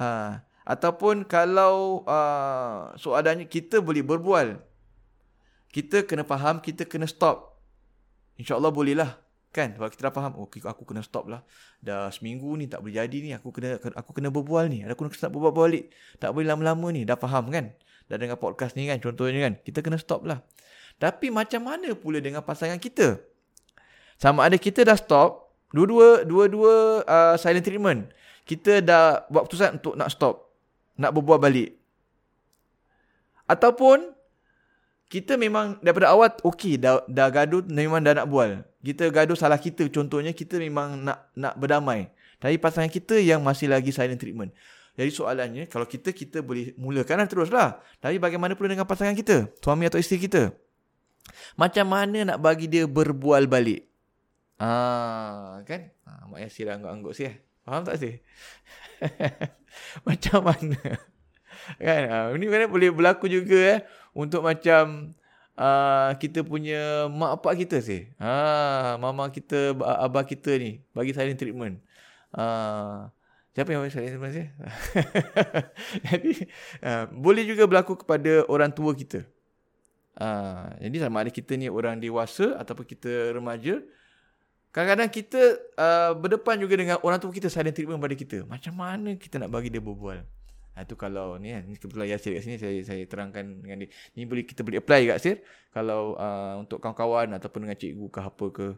Ha. 0.00 0.40
Ataupun 0.68 1.24
kalau 1.24 2.04
uh, 2.04 2.92
soalannya 3.00 3.48
kita 3.48 3.80
boleh 3.80 4.04
berbual. 4.04 4.60
Kita 5.68 6.04
kena 6.04 6.24
faham, 6.24 6.60
kita 6.60 6.88
kena 6.88 7.04
stop. 7.04 7.60
InsyaAllah 8.40 8.72
boleh 8.72 8.96
lah. 8.96 9.20
Kan? 9.48 9.76
Kalau 9.76 9.88
kita 9.88 10.08
dah 10.08 10.14
faham, 10.14 10.32
oh, 10.36 10.48
aku 10.48 10.82
kena 10.84 11.00
stop 11.00 11.28
lah. 11.28 11.40
Dah 11.80 12.12
seminggu 12.12 12.52
ni 12.56 12.68
tak 12.68 12.84
boleh 12.84 13.00
jadi 13.00 13.18
ni. 13.20 13.30
Aku 13.32 13.52
kena 13.52 13.80
aku 13.96 14.12
kena 14.12 14.28
berbual 14.28 14.68
ni. 14.68 14.84
Aku 14.84 15.08
kena 15.08 15.28
berbual 15.32 15.52
balik. 15.52 15.92
Tak 16.20 16.32
boleh 16.36 16.48
lama-lama 16.48 16.88
ni. 16.92 17.08
Dah 17.08 17.16
faham 17.16 17.48
kan? 17.48 17.72
Dah 18.08 18.16
dengar 18.16 18.40
podcast 18.40 18.72
ni 18.72 18.88
kan 18.88 18.96
contohnya 18.98 19.44
kan 19.44 19.54
kita 19.60 19.84
kena 19.84 20.00
stop 20.00 20.24
lah. 20.24 20.40
Tapi 20.98 21.30
macam 21.30 21.62
mana 21.62 21.94
pula 21.94 22.18
dengan 22.18 22.42
pasangan 22.42 22.80
kita? 22.80 23.20
Sama 24.18 24.48
ada 24.48 24.58
kita 24.58 24.82
dah 24.82 24.98
stop 24.98 25.54
dua-dua 25.70 26.24
dua-dua 26.24 27.04
uh, 27.04 27.34
silent 27.38 27.62
treatment. 27.62 28.10
Kita 28.48 28.80
dah 28.80 29.28
buat 29.28 29.46
keputusan 29.46 29.78
untuk 29.78 29.94
nak 29.94 30.10
stop 30.10 30.50
nak 30.98 31.14
berbual 31.14 31.38
balik. 31.38 31.76
Ataupun 33.46 34.16
kita 35.08 35.40
memang 35.40 35.80
daripada 35.80 36.12
awal 36.12 36.32
okey 36.44 36.80
dah 36.80 37.04
dah 37.06 37.28
gaduh 37.28 37.62
memang 37.68 38.00
dah 38.02 38.24
nak 38.24 38.26
bual. 38.26 38.64
Kita 38.82 39.12
gaduh 39.12 39.36
salah 39.36 39.60
kita 39.60 39.84
contohnya 39.92 40.32
kita 40.32 40.56
memang 40.56 40.96
nak 40.98 41.28
nak 41.36 41.54
berdamai. 41.60 42.08
Tapi 42.40 42.56
pasangan 42.56 42.88
kita 42.88 43.20
yang 43.20 43.44
masih 43.44 43.68
lagi 43.68 43.92
silent 43.92 44.18
treatment 44.18 44.50
jadi 44.98 45.14
soalannya, 45.14 45.70
kalau 45.70 45.86
kita, 45.86 46.10
kita 46.10 46.42
boleh 46.42 46.74
mulakan 46.74 47.22
lah 47.22 47.30
teruslah. 47.30 47.68
Tapi 48.02 48.18
bagaimana 48.18 48.58
pula 48.58 48.74
dengan 48.74 48.82
pasangan 48.82 49.14
kita? 49.14 49.46
Suami 49.62 49.86
atau 49.86 50.02
isteri 50.02 50.26
kita? 50.26 50.50
Macam 51.54 51.86
mana 51.86 52.34
nak 52.34 52.42
bagi 52.42 52.66
dia 52.66 52.82
berbual 52.82 53.46
balik? 53.46 53.86
Ah, 54.58 55.62
kan? 55.62 55.94
Ah, 56.02 56.26
Mak 56.26 56.42
Yasir 56.42 56.66
angguk-angguk 56.66 57.14
sih. 57.14 57.30
Faham 57.62 57.86
tak 57.86 58.02
sih? 58.02 58.18
macam 60.08 60.50
mana? 60.50 60.82
kan? 61.78 62.02
Ah, 62.10 62.26
ini 62.34 62.50
kan 62.50 62.66
boleh 62.66 62.90
berlaku 62.90 63.30
juga 63.30 63.78
eh. 63.78 63.80
Untuk 64.18 64.42
macam 64.42 65.14
uh, 65.54 66.10
kita 66.18 66.42
punya 66.42 67.06
mak 67.06 67.38
pak 67.38 67.54
kita 67.54 67.78
sih. 67.78 68.10
Ah, 68.18 68.98
mama 68.98 69.30
kita, 69.30 69.78
abah 69.78 70.26
kita 70.26 70.58
ni. 70.58 70.82
Bagi 70.90 71.14
silent 71.14 71.38
treatment. 71.38 71.78
Ah, 72.34 73.14
Siapa 73.58 73.74
yang 73.74 73.90
saya 73.90 74.06
sebenarnya? 74.14 74.46
jadi 76.06 76.32
uh, 76.78 77.04
boleh 77.10 77.42
juga 77.42 77.66
berlaku 77.66 77.98
kepada 77.98 78.46
orang 78.46 78.70
tua 78.70 78.94
kita. 78.94 79.26
Uh, 80.14 80.70
jadi 80.78 81.02
sama 81.02 81.26
ada 81.26 81.30
kita 81.34 81.58
ni 81.58 81.66
orang 81.66 81.98
dewasa 81.98 82.54
ataupun 82.54 82.86
kita 82.86 83.34
remaja, 83.34 83.82
kadang-kadang 84.70 85.10
kita 85.10 85.58
uh, 85.74 86.14
berdepan 86.14 86.54
juga 86.62 86.78
dengan 86.78 87.02
orang 87.02 87.18
tua 87.18 87.34
kita 87.34 87.50
silent 87.50 87.74
treatment 87.74 87.98
pada 87.98 88.14
kita. 88.14 88.46
Macam 88.46 88.78
mana 88.78 89.18
kita 89.18 89.42
nak 89.42 89.50
bagi 89.50 89.74
dia 89.74 89.82
berbual? 89.82 90.22
Itu 90.78 90.94
kalau 90.94 91.34
ni 91.42 91.50
kan, 91.50 91.66
kebetulan 91.66 92.14
Yasir 92.14 92.38
kat 92.38 92.42
sini 92.46 92.62
saya 92.62 92.78
saya 92.86 93.02
terangkan 93.10 93.42
dengan 93.42 93.82
dia. 93.82 93.90
Ni 94.14 94.22
boleh 94.22 94.46
kita 94.46 94.62
boleh 94.62 94.78
apply 94.78 95.10
kat 95.10 95.14
Yasir 95.18 95.36
kalau 95.74 96.14
uh, 96.14 96.62
untuk 96.62 96.78
kawan-kawan 96.78 97.34
ataupun 97.34 97.66
dengan 97.66 97.74
cikgu 97.74 98.06
ke 98.06 98.20
apa 98.22 98.46
ke. 98.54 98.68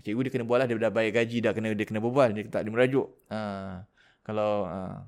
Cikgu 0.00 0.20
dia 0.24 0.32
kena 0.32 0.48
buat 0.48 0.64
lah, 0.64 0.66
dia 0.66 0.80
dah 0.80 0.88
bayar 0.88 1.12
gaji 1.12 1.44
dah 1.44 1.52
kena 1.52 1.76
dia 1.76 1.84
kena 1.84 2.00
berbual, 2.00 2.32
dia 2.32 2.48
tak 2.48 2.64
dia 2.64 2.72
merajuk. 2.72 3.12
Uh, 3.28 3.84
kalau 4.24 4.66
uh, 4.66 5.04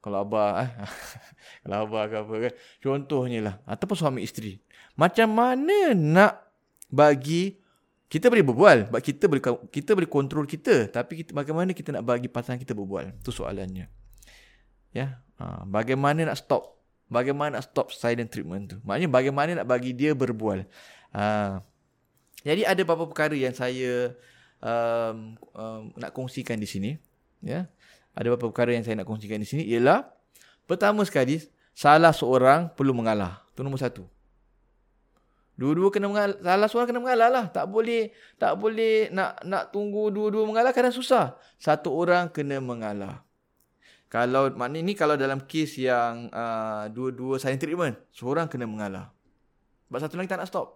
kalau 0.00 0.24
abah 0.24 0.64
eh 0.64 0.70
kalau 1.62 1.76
abah 1.86 2.02
ke 2.08 2.16
apa 2.16 2.34
kan. 2.48 2.52
Contohnya 2.80 3.38
lah 3.44 3.54
ataupun 3.68 3.96
suami 3.96 4.20
isteri. 4.24 4.58
Macam 4.96 5.30
mana 5.36 5.92
nak 5.92 6.32
bagi 6.88 7.60
kita 8.06 8.30
boleh 8.30 8.46
berbual 8.46 8.78
sebab 8.88 9.00
kita 9.02 9.24
boleh 9.26 9.42
kita 9.68 9.90
boleh 9.92 10.08
kontrol 10.08 10.46
kita 10.46 10.88
tapi 10.88 11.20
kita, 11.22 11.34
bagaimana 11.34 11.74
kita 11.74 11.90
nak 11.90 12.06
bagi 12.06 12.32
pasangan 12.32 12.56
kita 12.56 12.72
berbual? 12.72 13.12
Tu 13.20 13.30
soalannya. 13.34 13.92
Ya 14.96 15.20
uh, 15.42 15.68
bagaimana 15.68 16.24
nak 16.24 16.40
stop 16.40 16.80
bagaimana 17.12 17.60
nak 17.60 17.66
stop 17.68 17.92
silent 17.92 18.32
treatment 18.32 18.64
tu? 18.72 18.76
Maknanya 18.86 19.10
bagaimana 19.12 19.50
nak 19.62 19.66
bagi 19.68 19.92
dia 19.92 20.16
berbual? 20.16 20.64
Uh, 21.12 21.60
jadi 22.46 22.62
ada 22.62 22.80
beberapa 22.86 23.10
perkara 23.10 23.34
yang 23.34 23.52
saya 23.52 24.14
um, 24.62 25.34
um, 25.50 25.82
nak 25.98 26.14
kongsikan 26.14 26.62
di 26.62 26.68
sini 26.70 26.90
ya 27.42 27.66
ada 28.16 28.32
beberapa 28.32 28.48
perkara 28.48 28.72
yang 28.72 28.82
saya 28.82 28.96
nak 28.96 29.06
kongsikan 29.06 29.36
di 29.36 29.44
sini 29.44 29.62
ialah 29.68 30.08
pertama 30.64 31.04
sekali 31.04 31.44
salah 31.76 32.16
seorang 32.16 32.72
perlu 32.72 32.96
mengalah. 32.96 33.44
Itu 33.52 33.60
nombor 33.60 33.84
satu. 33.84 34.08
Dua-dua 35.56 35.88
kena 35.92 36.08
mengalah. 36.08 36.36
Salah 36.40 36.68
seorang 36.68 36.88
kena 36.88 37.00
mengalah 37.00 37.28
lah. 37.28 37.44
Tak 37.52 37.68
boleh 37.68 38.12
tak 38.40 38.56
boleh 38.56 39.12
nak 39.12 39.40
nak 39.44 39.72
tunggu 39.72 40.08
dua-dua 40.08 40.48
mengalah 40.48 40.72
kerana 40.72 40.92
susah. 40.92 41.36
Satu 41.60 41.92
orang 41.92 42.32
kena 42.32 42.56
mengalah. 42.60 43.24
Kalau 44.08 44.48
maknanya 44.52 44.84
ini 44.84 44.92
kalau 44.96 45.16
dalam 45.16 45.44
kes 45.44 45.76
yang 45.76 46.32
uh, 46.32 46.88
dua-dua 46.88 47.36
silent 47.36 47.60
treatment, 47.60 47.96
seorang 48.12 48.48
kena 48.48 48.64
mengalah. 48.64 49.12
Sebab 49.88 49.98
satu 49.98 50.14
lagi 50.16 50.30
tak 50.30 50.40
nak 50.40 50.48
stop. 50.48 50.68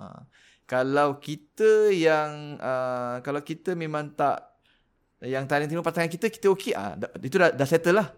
Uh, 0.00 0.20
kalau 0.68 1.20
kita 1.20 1.92
yang 1.92 2.56
uh, 2.60 3.20
kalau 3.24 3.40
kita 3.40 3.76
memang 3.76 4.12
tak 4.14 4.51
yang 5.22 5.46
silent 5.46 5.70
treatment 5.70 5.86
pasangan 5.86 6.10
kita 6.10 6.26
kita 6.28 6.46
okey. 6.50 6.72
Ah 6.74 6.98
itu 7.22 7.38
dah 7.38 7.54
dah 7.54 7.66
settle 7.66 8.02
lah. 8.02 8.10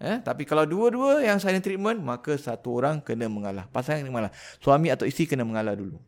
Eh 0.00 0.20
tapi 0.24 0.48
kalau 0.48 0.64
dua-dua 0.64 1.20
yang 1.20 1.36
silent 1.36 1.60
treatment 1.60 2.00
maka 2.00 2.36
satu 2.40 2.80
orang 2.80 3.04
kena 3.04 3.28
mengalah. 3.28 3.68
Pasangan 3.68 4.00
kena 4.04 4.12
mengalah. 4.12 4.32
Suami 4.60 4.88
atau 4.88 5.04
isteri 5.04 5.28
kena 5.28 5.44
mengalah 5.44 5.76
dulu. 5.76 6.00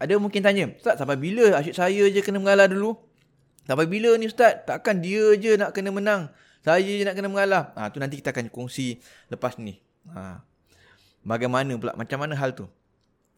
Ada 0.00 0.16
mungkin 0.16 0.40
tanya 0.40 0.72
ustaz 0.74 0.96
sampai 0.96 1.20
bila 1.20 1.60
asyik 1.60 1.76
saya 1.76 2.08
je 2.08 2.20
kena 2.24 2.40
mengalah 2.40 2.66
dulu? 2.66 2.96
Sampai 3.68 3.88
bila 3.88 4.16
ni 4.16 4.28
ustaz? 4.28 4.64
Takkan 4.64 5.00
dia 5.00 5.36
je 5.36 5.60
nak 5.60 5.76
kena 5.76 5.92
menang. 5.92 6.32
Saya 6.64 6.80
je 6.80 7.04
nak 7.04 7.16
kena 7.16 7.28
mengalah. 7.28 7.76
Ah 7.76 7.92
tu 7.92 8.00
nanti 8.00 8.20
kita 8.20 8.32
akan 8.32 8.48
kongsi 8.48 9.00
lepas 9.28 9.60
ni. 9.60 9.80
Ha 10.12 10.40
bagaimana 11.24 11.72
pula 11.80 11.96
macam 11.96 12.20
mana 12.20 12.36
hal 12.36 12.52
tu? 12.52 12.68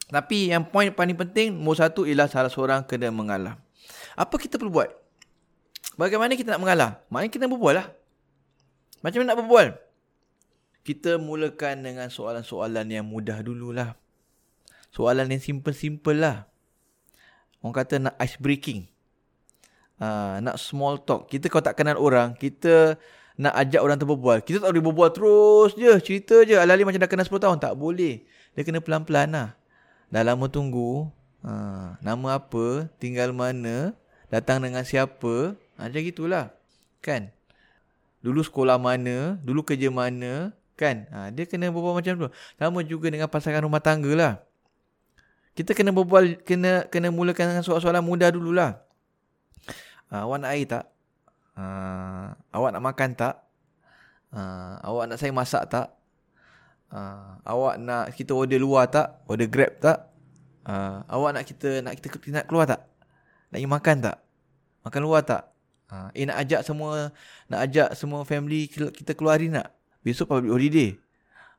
Tapi 0.06 0.54
yang 0.54 0.66
poin 0.66 0.90
paling 0.94 1.18
penting 1.18 1.54
nombor 1.54 1.78
satu 1.78 2.06
ialah 2.06 2.30
salah 2.30 2.50
seorang 2.50 2.86
kena 2.86 3.10
mengalah. 3.10 3.58
Apa 4.14 4.38
kita 4.38 4.58
perlu 4.58 4.70
buat 4.82 4.90
Bagaimana 5.96 6.36
kita 6.36 6.52
nak 6.52 6.62
mengalah? 6.62 6.90
Maknanya 7.08 7.32
kita 7.32 7.48
berbual 7.48 7.74
lah. 7.80 7.88
Macam 9.00 9.24
mana 9.24 9.32
nak 9.32 9.40
berbual? 9.40 9.66
Kita 10.86 11.18
mulakan 11.18 11.82
dengan 11.82 12.08
soalan-soalan 12.12 12.86
yang 12.92 13.08
mudah 13.08 13.40
dululah. 13.40 13.96
Soalan 14.92 15.32
yang 15.32 15.42
simple-simple 15.42 16.14
lah. 16.14 16.46
Orang 17.64 17.74
kata 17.74 17.98
nak 17.98 18.14
ice 18.22 18.38
breaking. 18.38 18.86
Uh, 19.96 20.38
nak 20.44 20.60
small 20.60 21.00
talk. 21.00 21.32
Kita 21.32 21.48
kalau 21.48 21.64
tak 21.64 21.80
kenal 21.80 21.96
orang, 21.96 22.36
kita 22.36 23.00
nak 23.36 23.56
ajak 23.56 23.80
orang 23.80 23.96
tu 23.96 24.06
berbual. 24.06 24.44
Kita 24.44 24.62
tak 24.62 24.70
boleh 24.72 24.84
berbual 24.84 25.10
terus 25.12 25.74
je. 25.74 25.92
Cerita 26.04 26.44
je. 26.44 26.56
Alali 26.56 26.84
macam 26.84 27.00
dah 27.00 27.10
kenal 27.10 27.26
10 27.26 27.40
tahun. 27.40 27.58
Tak 27.58 27.74
boleh. 27.74 28.24
Dia 28.52 28.62
kena 28.64 28.84
pelan-pelan 28.84 29.28
lah. 29.32 29.48
Dah 30.12 30.22
lama 30.22 30.46
tunggu. 30.48 31.08
Uh, 31.40 31.96
nama 32.04 32.40
apa? 32.40 32.88
Tinggal 33.00 33.32
mana? 33.32 33.96
Datang 34.30 34.64
dengan 34.64 34.84
siapa? 34.84 35.56
Ha, 35.76 35.88
macam 35.88 36.02
itulah. 36.02 36.52
Kan? 37.04 37.30
Dulu 38.25 38.42
sekolah 38.42 38.80
mana, 38.80 39.38
dulu 39.45 39.62
kerja 39.62 39.92
mana, 39.92 40.50
kan? 40.75 41.09
Ha, 41.12 41.30
dia 41.33 41.49
kena 41.49 41.73
berbual 41.73 41.97
macam 41.97 42.26
tu. 42.26 42.28
Sama 42.59 42.83
juga 42.83 43.09
dengan 43.09 43.30
pasangan 43.30 43.64
rumah 43.64 43.80
tangga 43.80 44.12
lah. 44.12 44.33
Kita 45.56 45.73
kena 45.73 45.88
berbual, 45.88 46.45
kena 46.45 46.85
kena 46.92 47.09
mulakan 47.09 47.56
dengan 47.56 47.64
soalan-soalan 47.64 48.04
mudah 48.04 48.28
dululah. 48.28 48.83
Ha, 50.12 50.28
awak 50.28 50.45
nak 50.45 50.50
air 50.52 50.66
tak? 50.68 50.85
Ha, 51.56 51.64
awak 52.52 52.71
nak 52.76 52.83
makan 52.85 53.11
tak? 53.16 53.35
Ha, 54.37 54.40
awak 54.85 55.09
nak 55.09 55.16
saya 55.16 55.33
masak 55.33 55.64
tak? 55.73 55.88
Ha, 56.92 57.00
awak 57.49 57.80
nak 57.80 58.12
kita 58.12 58.37
order 58.37 58.61
luar 58.61 58.87
tak? 58.92 59.25
Order 59.25 59.49
grab 59.49 59.73
tak? 59.80 60.12
Ha, 60.68 61.09
awak 61.09 61.40
nak 61.40 61.45
kita 61.49 61.80
nak 61.80 61.97
kita 61.97 62.12
nak 62.37 62.47
keluar 62.52 62.68
tak? 62.68 62.85
Nak 63.49 63.59
pergi 63.62 63.71
makan 63.71 63.97
tak? 64.04 64.16
Makan 64.85 65.00
luar 65.00 65.21
tak? 65.25 65.55
Ha, 65.87 66.11
eh 66.19 66.26
nak 66.26 66.43
ajak 66.43 66.66
semua 66.66 67.14
nak 67.47 67.61
ajak 67.62 67.95
semua 67.95 68.26
family 68.26 68.66
kita 68.71 69.14
keluar 69.14 69.38
hari 69.38 69.50
nak. 69.50 69.71
Besok 70.02 70.35
public 70.35 70.50
holiday. 70.50 70.90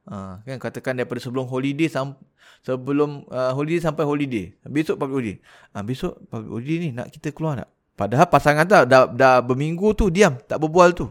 Ha, 0.08 0.40
kan 0.44 0.58
katakan 0.60 0.96
daripada 0.96 1.20
sebelum 1.20 1.48
holiday 1.48 1.88
sam 1.88 2.16
sebelum 2.64 3.28
uh, 3.28 3.52
holiday 3.56 3.80
sampai 3.80 4.04
holiday. 4.04 4.52
Besok 4.68 5.00
public 5.00 5.16
holiday. 5.16 5.38
Ha, 5.72 5.84
besok 5.84 6.20
public 6.28 6.52
holiday 6.52 6.78
ni 6.84 6.90
nak 6.96 7.08
kita 7.12 7.32
keluar 7.32 7.64
tak? 7.64 7.70
Padahal 7.98 8.28
pasangan 8.30 8.66
tak 8.70 8.84
dah, 8.86 9.10
dah 9.10 9.42
berminggu 9.42 9.98
tu 9.98 10.14
diam 10.14 10.38
tak 10.46 10.62
berbual 10.62 10.94
tu. 10.94 11.10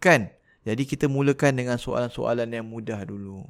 Kan? 0.00 0.32
Jadi 0.64 0.88
kita 0.88 1.12
mulakan 1.12 1.60
dengan 1.60 1.76
soalan-soalan 1.76 2.48
yang 2.48 2.64
mudah 2.64 3.04
dulu. 3.04 3.44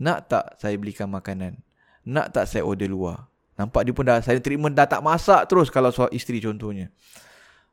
Nak 0.00 0.18
tak 0.32 0.56
saya 0.56 0.72
belikan 0.80 1.12
makanan? 1.12 1.60
Nak 2.08 2.32
tak 2.32 2.48
saya 2.48 2.64
order 2.64 2.88
luar? 2.88 3.28
Nampak 3.60 3.84
dia 3.84 3.92
pun 3.92 4.08
dah 4.08 4.24
saya 4.24 4.40
treatment 4.40 4.72
dah 4.72 4.88
tak 4.88 5.04
masak 5.04 5.44
terus 5.52 5.68
kalau 5.68 5.92
soal 5.92 6.08
isteri 6.16 6.40
contohnya. 6.40 6.88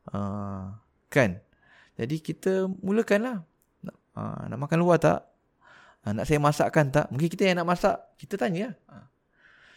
Uh, 0.08 0.72
kan? 1.12 1.44
Jadi 2.00 2.24
kita 2.24 2.72
mulakanlah. 2.80 3.44
Uh, 4.16 4.42
nak 4.48 4.60
makan 4.60 4.80
luar 4.80 5.00
tak? 5.00 5.28
Uh, 6.08 6.16
nak 6.16 6.24
saya 6.24 6.40
masakkan 6.40 6.88
tak? 6.88 7.12
Mungkin 7.12 7.28
kita 7.28 7.44
yang 7.44 7.60
nak 7.60 7.76
masak. 7.76 8.00
Kita 8.16 8.40
tanya. 8.40 8.72
Uh. 8.88 9.04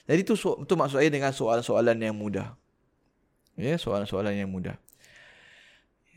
Jadi 0.07 0.23
tu, 0.27 0.35
tu 0.39 0.75
maksud 0.75 0.99
saya 0.99 1.11
dengan 1.11 1.35
soalan-soalan 1.35 1.99
yang 1.99 2.15
mudah. 2.15 2.55
Ya, 3.55 3.75
yeah, 3.75 3.79
soalan-soalan 3.79 4.35
yang 4.35 4.51
mudah. 4.51 4.75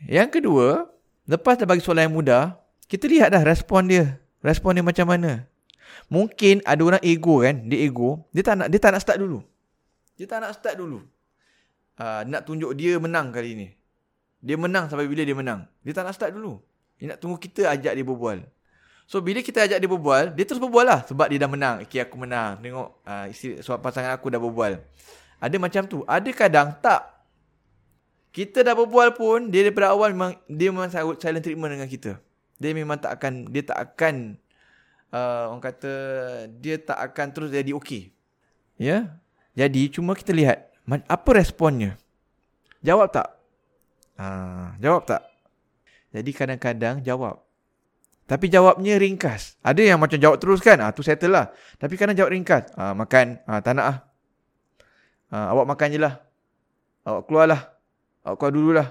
Yang 0.08 0.40
kedua, 0.40 0.90
lepas 1.28 1.56
dah 1.60 1.68
bagi 1.68 1.84
soalan 1.84 2.10
yang 2.10 2.16
mudah, 2.16 2.42
kita 2.90 3.06
lihat 3.06 3.30
dah 3.30 3.42
respon 3.44 3.86
dia. 3.86 4.18
Respon 4.40 4.74
dia 4.74 4.84
macam 4.84 5.06
mana. 5.10 5.46
Mungkin 6.06 6.62
ada 6.62 6.82
orang 6.82 7.02
ego 7.02 7.42
kan, 7.42 7.66
dia 7.66 7.82
ego, 7.82 8.26
dia 8.30 8.42
tak 8.46 8.54
nak 8.58 8.68
dia 8.70 8.78
tak 8.78 8.90
nak 8.94 9.02
start 9.02 9.18
dulu. 9.18 9.42
Dia 10.16 10.26
tak 10.26 10.38
nak 10.42 10.52
start 10.54 10.76
dulu. 10.78 11.02
Uh, 11.96 12.22
nak 12.28 12.44
tunjuk 12.44 12.72
dia 12.76 12.96
menang 13.00 13.32
kali 13.32 13.56
ni. 13.56 13.68
Dia 14.46 14.54
menang 14.54 14.86
sampai 14.86 15.10
bila 15.10 15.26
dia 15.26 15.34
menang. 15.34 15.66
Dia 15.82 15.90
tak 15.90 16.06
nak 16.06 16.14
start 16.14 16.30
dulu. 16.30 16.62
Dia 17.02 17.10
nak 17.10 17.18
tunggu 17.18 17.34
kita 17.34 17.66
ajak 17.66 17.98
dia 17.98 18.06
berbual. 18.06 18.46
So 19.10 19.18
bila 19.18 19.42
kita 19.42 19.66
ajak 19.66 19.78
dia 19.82 19.90
berbual, 19.90 20.34
dia 20.38 20.46
terus 20.46 20.62
berbual 20.62 20.86
lah 20.86 21.02
sebab 21.02 21.26
dia 21.26 21.42
dah 21.42 21.50
menang. 21.50 21.82
Okay 21.82 21.98
aku 21.98 22.14
menang. 22.14 22.62
Tengok 22.62 22.88
uh, 23.02 23.26
isi 23.26 23.58
suap 23.58 23.82
pasangan 23.82 24.14
aku 24.14 24.30
dah 24.30 24.38
berbual. 24.38 24.78
Ada 25.42 25.56
macam 25.58 25.82
tu. 25.90 26.06
Ada 26.06 26.30
kadang 26.30 26.78
tak 26.78 27.02
kita 28.30 28.62
dah 28.62 28.78
berbual 28.78 29.18
pun 29.18 29.50
dia 29.50 29.66
daripada 29.66 29.90
awal 29.90 30.14
memang 30.14 30.38
dia 30.46 30.70
memang 30.70 30.90
silent 30.94 31.42
treatment 31.42 31.74
dengan 31.74 31.90
kita. 31.90 32.22
Dia 32.62 32.70
memang 32.70 33.02
tak 33.02 33.18
akan 33.18 33.50
dia 33.50 33.62
tak 33.66 33.78
akan 33.82 34.38
uh, 35.10 35.54
orang 35.54 35.62
kata 35.62 35.92
dia 36.62 36.78
tak 36.78 36.98
akan 37.02 37.26
terus 37.34 37.50
jadi 37.50 37.74
okey. 37.74 38.14
Ya. 38.78 39.22
Jadi 39.58 39.90
cuma 39.90 40.14
kita 40.14 40.34
lihat 40.34 40.70
apa 41.06 41.30
responnya. 41.34 41.96
Jawab 42.84 43.10
tak? 43.10 43.35
Ha, 44.16 44.26
jawab 44.80 45.04
tak? 45.04 45.22
Jadi 46.12 46.30
kadang-kadang 46.32 47.04
jawab. 47.04 47.44
Tapi 48.26 48.50
jawabnya 48.50 48.98
ringkas. 48.98 49.60
Ada 49.62 49.94
yang 49.94 49.98
macam 50.02 50.18
jawab 50.18 50.42
terus 50.42 50.58
kan? 50.58 50.82
Ha, 50.82 50.90
tu 50.90 51.06
settle 51.06 51.30
lah. 51.30 51.54
Tapi 51.78 51.94
kadang 51.94 52.16
jawab 52.18 52.34
ringkas. 52.34 52.74
Ha, 52.74 52.96
makan. 52.96 53.38
Ha, 53.46 53.62
tak 53.62 53.72
nak 53.78 53.86
ah. 53.86 53.96
Ha, 55.30 55.36
awak 55.54 55.66
makan 55.70 55.88
je 55.94 56.00
lah. 56.02 56.14
Awak 57.06 57.22
keluarlah. 57.30 57.60
Awak 58.26 58.36
keluar 58.40 58.52
dululah. 58.52 58.88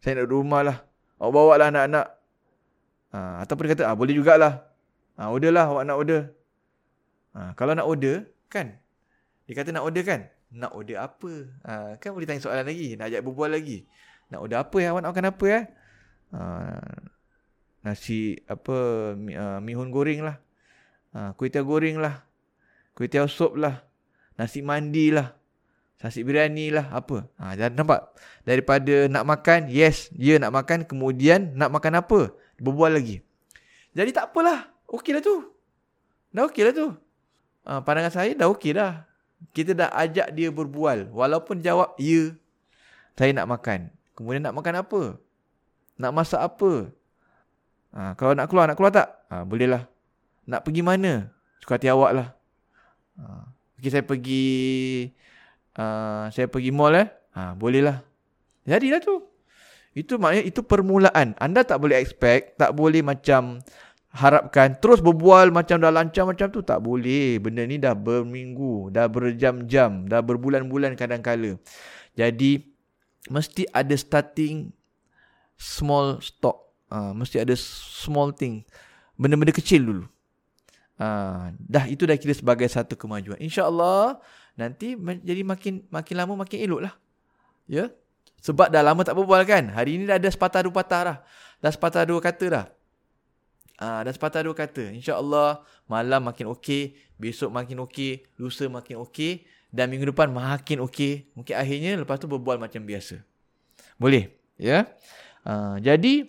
Saya 0.00 0.22
nak 0.22 0.30
duduk 0.30 0.40
rumah 0.40 0.62
lah. 0.64 0.76
Awak 1.20 1.32
bawa 1.34 1.52
lah 1.60 1.66
anak-anak. 1.68 2.06
Ha, 3.12 3.18
ataupun 3.44 3.62
dia 3.66 3.72
kata, 3.76 3.84
ah, 3.92 3.96
boleh 3.98 4.14
jugalah. 4.16 4.64
Ha, 5.20 5.28
order 5.34 5.52
lah 5.52 5.66
awak 5.68 5.84
nak 5.84 5.96
order. 5.98 6.22
Ha, 7.34 7.52
kalau 7.58 7.74
nak 7.74 7.84
order, 7.84 8.24
kan? 8.48 8.78
Dia 9.44 9.52
kata 9.58 9.74
nak 9.74 9.84
order 9.84 10.04
kan? 10.06 10.30
Nak 10.48 10.72
order 10.72 10.96
apa? 10.96 11.32
Ha, 11.66 11.72
kan 12.00 12.16
boleh 12.16 12.24
tanya 12.24 12.40
soalan 12.40 12.64
lagi. 12.64 12.96
Nak 12.96 13.12
ajak 13.12 13.20
berbual 13.20 13.52
lagi. 13.52 13.84
Nak 14.28 14.38
order 14.44 14.60
apa 14.60 14.76
ya? 14.80 14.92
Awak 14.92 15.00
nak 15.04 15.10
makan 15.12 15.28
apa 15.32 15.44
ya? 15.48 15.60
Ha, 16.28 16.40
nasi 17.80 18.36
apa 18.44 18.76
mi, 19.16 19.32
uh, 19.32 19.58
mihun 19.64 19.88
goreng 19.88 20.20
lah. 20.20 20.36
Ha, 21.16 21.32
kuih 21.32 21.48
goreng 21.64 21.96
lah. 21.96 22.24
Kuih 22.92 23.08
sup 23.28 23.56
lah. 23.56 23.80
Nasi 24.36 24.60
mandi 24.60 25.08
lah. 25.08 25.32
Nasi 25.98 26.22
biryani 26.22 26.70
lah 26.70 26.94
apa. 26.94 27.26
Ha, 27.42 27.58
dah 27.58 27.74
nampak? 27.74 28.14
Daripada 28.46 29.10
nak 29.10 29.26
makan, 29.26 29.66
yes, 29.66 30.12
dia 30.14 30.38
nak 30.38 30.54
makan. 30.54 30.86
Kemudian 30.86 31.58
nak 31.58 31.74
makan 31.74 31.98
apa? 31.98 32.30
Berbual 32.60 32.94
lagi. 32.94 33.18
Jadi 33.96 34.14
tak 34.14 34.30
apalah. 34.30 34.70
Okey 34.86 35.10
lah 35.16 35.22
tu. 35.24 35.42
Dah 36.30 36.46
okey 36.46 36.62
lah 36.70 36.74
tu. 36.76 36.88
Ha, 37.66 37.82
pandangan 37.82 38.14
saya 38.14 38.30
dah 38.36 38.46
okey 38.54 38.78
dah. 38.78 39.08
Kita 39.50 39.74
dah 39.74 39.90
ajak 39.90 40.30
dia 40.38 40.54
berbual. 40.54 41.10
Walaupun 41.10 41.58
jawab, 41.64 41.98
ya. 41.98 42.34
Saya 43.18 43.34
nak 43.34 43.50
makan. 43.50 43.90
Kemudian 44.18 44.42
nak 44.42 44.58
makan 44.58 44.82
apa? 44.82 45.14
Nak 45.94 46.10
masak 46.10 46.42
apa? 46.42 46.90
Ha, 47.94 48.18
kalau 48.18 48.34
nak 48.34 48.50
keluar, 48.50 48.66
nak 48.66 48.74
keluar 48.74 48.90
tak? 48.90 49.08
Ha, 49.30 49.46
boleh 49.46 49.70
lah. 49.70 49.86
Nak 50.50 50.66
pergi 50.66 50.82
mana? 50.82 51.30
Suka 51.62 51.78
hati 51.78 51.86
awak 51.86 52.10
lah. 52.18 52.28
Ha, 53.14 53.46
okay, 53.78 53.94
saya 53.94 54.02
pergi 54.02 54.46
uh, 55.78 56.26
saya 56.34 56.50
pergi 56.50 56.74
mall 56.74 56.98
eh. 56.98 57.06
Ha, 57.38 57.54
boleh 57.54 57.78
lah. 57.78 58.02
Jadilah 58.66 58.98
tu. 58.98 59.22
Itu 59.94 60.18
maknanya 60.18 60.50
itu 60.50 60.66
permulaan. 60.66 61.38
Anda 61.38 61.62
tak 61.62 61.78
boleh 61.78 62.02
expect, 62.02 62.58
tak 62.58 62.74
boleh 62.74 63.06
macam 63.06 63.62
harapkan 64.08 64.72
terus 64.80 65.04
berbual 65.04 65.52
macam 65.52 65.78
dah 65.78 65.94
lancar 65.94 66.26
macam 66.26 66.50
tu 66.50 66.66
tak 66.66 66.82
boleh. 66.82 67.38
Benda 67.38 67.62
ni 67.62 67.78
dah 67.78 67.94
berminggu, 67.94 68.90
dah 68.90 69.06
berjam-jam, 69.06 70.10
dah 70.10 70.18
berbulan-bulan 70.26 70.98
kadang-kala. 70.98 71.54
Jadi 72.18 72.77
mesti 73.28 73.64
ada 73.72 73.94
starting 73.94 74.72
small 75.56 76.20
stock. 76.20 76.68
Uh, 76.88 77.12
mesti 77.12 77.40
ada 77.40 77.52
small 78.00 78.32
thing. 78.32 78.64
Benda-benda 79.20 79.52
kecil 79.52 79.84
dulu. 79.84 80.04
Uh, 80.98 81.54
dah 81.62 81.86
itu 81.86 82.02
dah 82.08 82.18
kira 82.18 82.34
sebagai 82.34 82.66
satu 82.66 82.98
kemajuan. 82.98 83.38
InsyaAllah 83.38 84.18
nanti 84.58 84.98
jadi 84.98 85.46
makin 85.46 85.86
makin 85.92 86.14
lama 86.18 86.34
makin 86.42 86.58
elok 86.64 86.80
lah. 86.90 86.94
Ya. 87.70 87.92
Sebab 88.42 88.70
dah 88.70 88.82
lama 88.82 89.02
tak 89.02 89.18
berbual 89.18 89.42
kan. 89.44 89.70
Hari 89.70 89.98
ini 89.98 90.04
dah 90.06 90.16
ada 90.16 90.30
sepatah 90.30 90.64
dua 90.66 90.74
patah 90.74 91.02
dah. 91.04 91.18
Dah 91.58 91.70
sepatah 91.74 92.02
dua 92.06 92.22
kata 92.22 92.46
dah. 92.50 92.66
Ah, 93.78 94.02
dah 94.02 94.10
sepatah 94.10 94.42
dua 94.42 94.54
kata. 94.54 94.94
InsyaAllah 94.94 95.62
malam 95.86 96.26
makin 96.26 96.50
okey. 96.54 96.98
Besok 97.18 97.50
makin 97.50 97.82
okey. 97.86 98.26
Lusa 98.38 98.66
makin 98.70 99.02
okey. 99.06 99.46
Dan 99.68 99.92
minggu 99.92 100.08
depan 100.08 100.32
makin 100.32 100.80
okey. 100.88 101.28
Mungkin 101.36 101.54
akhirnya 101.54 102.00
lepas 102.00 102.16
tu 102.16 102.24
berbual 102.24 102.56
macam 102.56 102.80
biasa. 102.84 103.20
Boleh. 104.00 104.32
Ya. 104.56 104.88
Uh, 105.44 105.76
jadi 105.78 106.28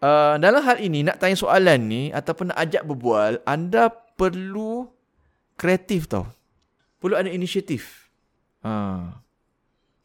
uh, 0.00 0.40
dalam 0.40 0.64
hal 0.64 0.80
ini 0.80 1.04
nak 1.04 1.20
tanya 1.20 1.36
soalan 1.36 1.86
ni 1.86 2.08
ataupun 2.10 2.50
nak 2.52 2.58
ajak 2.58 2.82
berbual. 2.88 3.44
Anda 3.44 3.92
perlu 3.92 4.88
kreatif 5.60 6.08
tau. 6.08 6.28
Perlu 6.96 7.20
ada 7.20 7.28
inisiatif. 7.28 8.08
Ha. 8.64 9.12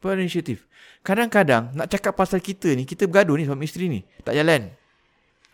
Perlu 0.04 0.12
ada 0.20 0.22
inisiatif. 0.22 0.68
Kadang-kadang 1.02 1.72
nak 1.74 1.88
cakap 1.90 2.14
pasal 2.14 2.44
kita 2.44 2.76
ni, 2.76 2.84
kita 2.86 3.08
bergaduh 3.08 3.40
ni 3.40 3.48
suami 3.48 3.66
isteri 3.66 3.88
ni. 3.88 4.04
Tak 4.22 4.36
jalan. 4.36 4.70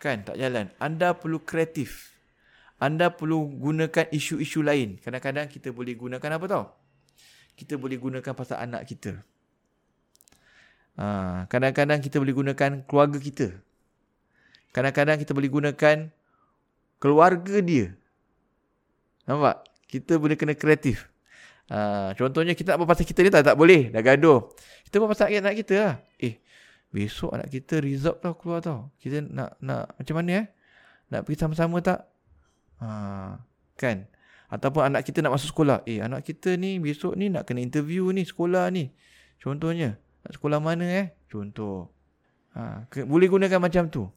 Kan? 0.02 0.26
Tak 0.26 0.36
jalan. 0.36 0.68
Anda 0.82 1.14
perlu 1.14 1.40
kreatif. 1.42 2.17
Anda 2.78 3.10
perlu 3.10 3.50
gunakan 3.58 4.06
isu-isu 4.14 4.62
lain. 4.62 5.02
Kadang-kadang 5.02 5.50
kita 5.50 5.74
boleh 5.74 5.98
gunakan 5.98 6.30
apa 6.38 6.46
tau? 6.46 6.64
Kita 7.58 7.74
boleh 7.74 7.98
gunakan 7.98 8.32
pasal 8.38 8.62
anak 8.62 8.86
kita. 8.86 9.18
Ha. 10.98 11.46
Kadang-kadang 11.50 11.98
kita 11.98 12.22
boleh 12.22 12.34
gunakan 12.34 12.86
keluarga 12.86 13.18
kita. 13.18 13.50
Kadang-kadang 14.70 15.18
kita 15.18 15.34
boleh 15.34 15.50
gunakan 15.50 15.96
keluarga 17.02 17.56
dia. 17.58 17.98
Nampak? 19.26 19.66
Kita 19.90 20.22
boleh 20.22 20.38
kena 20.38 20.54
kreatif. 20.54 21.10
Ha, 21.68 22.14
contohnya 22.14 22.54
kita 22.54 22.74
nak 22.74 22.86
berpasal 22.86 23.04
kita 23.04 23.20
ni 23.26 23.30
tak, 23.34 23.42
tak 23.42 23.56
boleh. 23.58 23.90
Dah 23.90 24.06
gaduh. 24.06 24.54
Kita 24.86 25.02
berpasal 25.02 25.34
anak 25.34 25.58
kita 25.66 25.74
lah. 25.82 25.94
Eh, 26.22 26.38
besok 26.94 27.34
anak 27.34 27.50
kita 27.52 27.82
result 27.82 28.22
tau 28.22 28.38
keluar 28.38 28.62
tau. 28.62 28.88
Kita 29.02 29.20
nak 29.20 29.58
nak 29.60 29.98
macam 29.98 30.14
mana 30.14 30.30
eh? 30.44 30.46
Nak 31.10 31.20
pergi 31.24 31.40
sama-sama 31.40 31.82
tak? 31.82 32.08
Ha, 32.78 33.38
kan? 33.78 34.06
Ataupun 34.48 34.80
anak 34.80 35.04
kita 35.04 35.20
nak 35.20 35.36
masuk 35.36 35.52
sekolah. 35.52 35.84
Eh, 35.84 36.00
anak 36.00 36.24
kita 36.24 36.56
ni 36.56 36.80
besok 36.80 37.14
ni 37.18 37.28
nak 37.28 37.44
kena 37.44 37.60
interview 37.60 38.08
ni 38.14 38.24
sekolah 38.24 38.72
ni. 38.72 38.90
Contohnya. 39.38 40.00
Nak 40.24 40.32
sekolah 40.40 40.58
mana 40.58 40.86
eh? 40.88 41.06
Contoh. 41.28 41.92
Ha, 42.56 42.88
ke, 42.88 43.04
boleh 43.04 43.28
gunakan 43.28 43.60
macam 43.60 43.92
tu. 43.92 44.08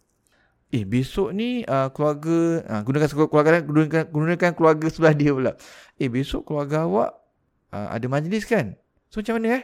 Eh, 0.71 0.87
besok 0.87 1.35
ni 1.35 1.67
uh, 1.67 1.91
keluarga... 1.91 2.63
Uh, 2.63 2.81
gunakan, 2.87 3.07
keluarga, 3.27 3.59
gunakan, 3.59 4.03
gunakan 4.07 4.51
keluarga 4.55 4.87
sebelah 4.93 5.13
dia 5.13 5.31
pula. 5.35 5.53
Eh, 5.99 6.07
besok 6.07 6.47
keluarga 6.47 6.87
awak 6.87 7.21
uh, 7.75 7.87
ada 7.91 8.05
majlis 8.07 8.45
kan? 8.45 8.75
So 9.11 9.19
macam 9.19 9.39
mana 9.39 9.59
eh? 9.59 9.63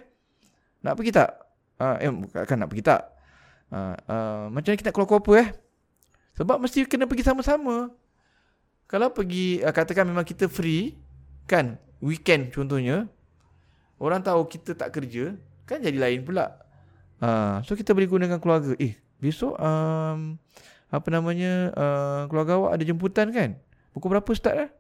Nak 0.84 0.94
pergi 1.00 1.12
tak? 1.16 1.30
Uh, 1.78 1.96
eh 2.02 2.10
kan 2.48 2.58
nak 2.58 2.70
pergi 2.74 2.84
tak? 2.84 3.02
Uh, 3.70 3.94
uh, 4.10 4.44
macam 4.50 4.74
mana 4.74 4.80
kita 4.80 4.90
nak 4.90 4.96
keluar 4.96 5.20
apa 5.20 5.32
eh? 5.40 5.50
Sebab 6.40 6.58
mesti 6.62 6.80
kena 6.88 7.06
pergi 7.06 7.24
sama-sama. 7.26 7.92
Kalau 8.88 9.12
pergi 9.12 9.60
uh, 9.60 9.76
katakan 9.76 10.08
memang 10.08 10.24
kita 10.24 10.48
free 10.48 10.96
kan 11.48 11.76
weekend 12.00 12.52
contohnya 12.56 13.08
orang 14.00 14.24
tahu 14.24 14.48
kita 14.48 14.76
tak 14.76 14.96
kerja 14.96 15.36
kan 15.68 15.84
jadi 15.84 16.00
lain 16.00 16.24
pula. 16.24 16.56
Uh, 17.20 17.60
so 17.68 17.76
kita 17.76 17.92
boleh 17.92 18.08
gunakan 18.08 18.40
keluarga. 18.40 18.74
Eh 18.80 18.96
besok 19.20 19.60
um, 19.60 20.40
apa 20.88 21.08
namanya 21.12 21.76
uh, 21.76 22.22
keluarga 22.32 22.56
awak 22.56 22.72
ada 22.80 22.84
jemputan 22.88 23.28
kan? 23.36 23.60
Pukul 23.92 24.16
berapa 24.16 24.32
start 24.32 24.58
eh? 24.68 24.72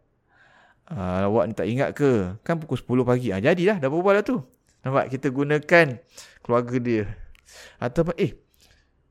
Uh, 0.88 1.28
awak 1.28 1.52
ni 1.52 1.54
tak 1.58 1.68
ingat 1.68 1.90
ke? 1.92 2.40
Kan 2.48 2.64
pukul 2.64 2.80
10 2.80 3.04
pagi. 3.04 3.28
Ah, 3.36 3.44
jadilah, 3.44 3.76
dah 3.76 3.92
berbual 3.92 4.16
lah 4.16 4.24
tu. 4.24 4.40
Nampak? 4.88 5.12
Kita 5.12 5.28
gunakan 5.36 6.00
keluarga 6.40 6.76
dia. 6.80 7.12
Atau 7.76 8.08
eh, 8.16 8.40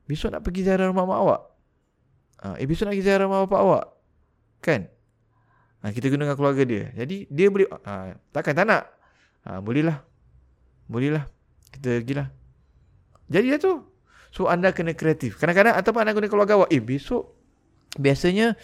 besok 0.09 0.33
nak 0.33 0.41
pergi 0.41 0.65
ziarah 0.65 0.89
rumah 0.89 1.05
mak 1.05 1.19
awak? 1.21 1.41
Uh, 2.41 2.55
eh, 2.57 2.65
besok 2.65 2.89
nak 2.89 2.97
pergi 2.97 3.05
ziarah 3.05 3.29
rumah 3.29 3.45
bapak 3.45 3.61
awak? 3.61 3.85
Kan? 4.67 4.91
Uh, 5.87 5.95
kita 5.95 6.11
gunakan 6.11 6.35
keluarga 6.35 6.67
dia. 6.67 6.91
Jadi, 6.99 7.31
dia 7.31 7.47
boleh, 7.47 7.71
uh, 7.71 8.19
takkan 8.35 8.59
tak 8.59 8.67
nak? 8.67 8.83
Uh, 9.47 9.63
boleh 9.63 9.87
lah. 9.87 10.03
Boleh 10.91 11.15
lah. 11.15 11.31
Kita 11.71 12.03
pergilah. 12.03 12.29
Jadi 13.31 13.47
dia 13.55 13.59
tu. 13.63 13.83
So 14.35 14.51
anda 14.51 14.75
kena 14.75 14.93
kreatif. 14.93 15.39
Kadang-kadang 15.39 15.75
ataupun 15.75 16.01
anda 16.03 16.13
guna 16.15 16.29
keluarga 16.31 16.59
awak. 16.59 16.71
Eh 16.75 16.83
besok. 16.83 17.35
Biasanya. 17.99 18.55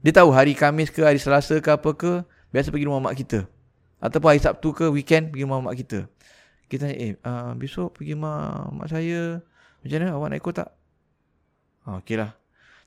Dia 0.00 0.12
tahu 0.16 0.32
hari 0.32 0.56
Kamis 0.56 0.88
ke 0.88 1.04
hari 1.04 1.20
Selasa 1.20 1.60
ke 1.60 1.70
apa 1.70 1.90
ke. 1.94 2.24
Biasa 2.50 2.72
pergi 2.72 2.86
rumah 2.88 3.10
mak 3.10 3.16
kita. 3.18 3.46
Ataupun 4.00 4.34
hari 4.34 4.40
Sabtu 4.40 4.72
ke 4.72 4.88
weekend 4.88 5.30
pergi 5.30 5.44
rumah 5.44 5.60
mak 5.60 5.76
kita. 5.76 6.08
Kita 6.70 6.86
tanya 6.86 6.96
eh 6.96 7.12
uh, 7.20 7.52
besok 7.58 8.00
pergi 8.00 8.16
rumah 8.16 8.70
mak 8.72 8.88
saya. 8.88 9.44
Macam 9.80 9.96
mana 10.00 10.12
awak 10.16 10.28
nak 10.32 10.38
ikut 10.40 10.54
tak? 10.54 10.70
Oh, 11.88 12.00
Okey 12.00 12.16
lah. 12.20 12.39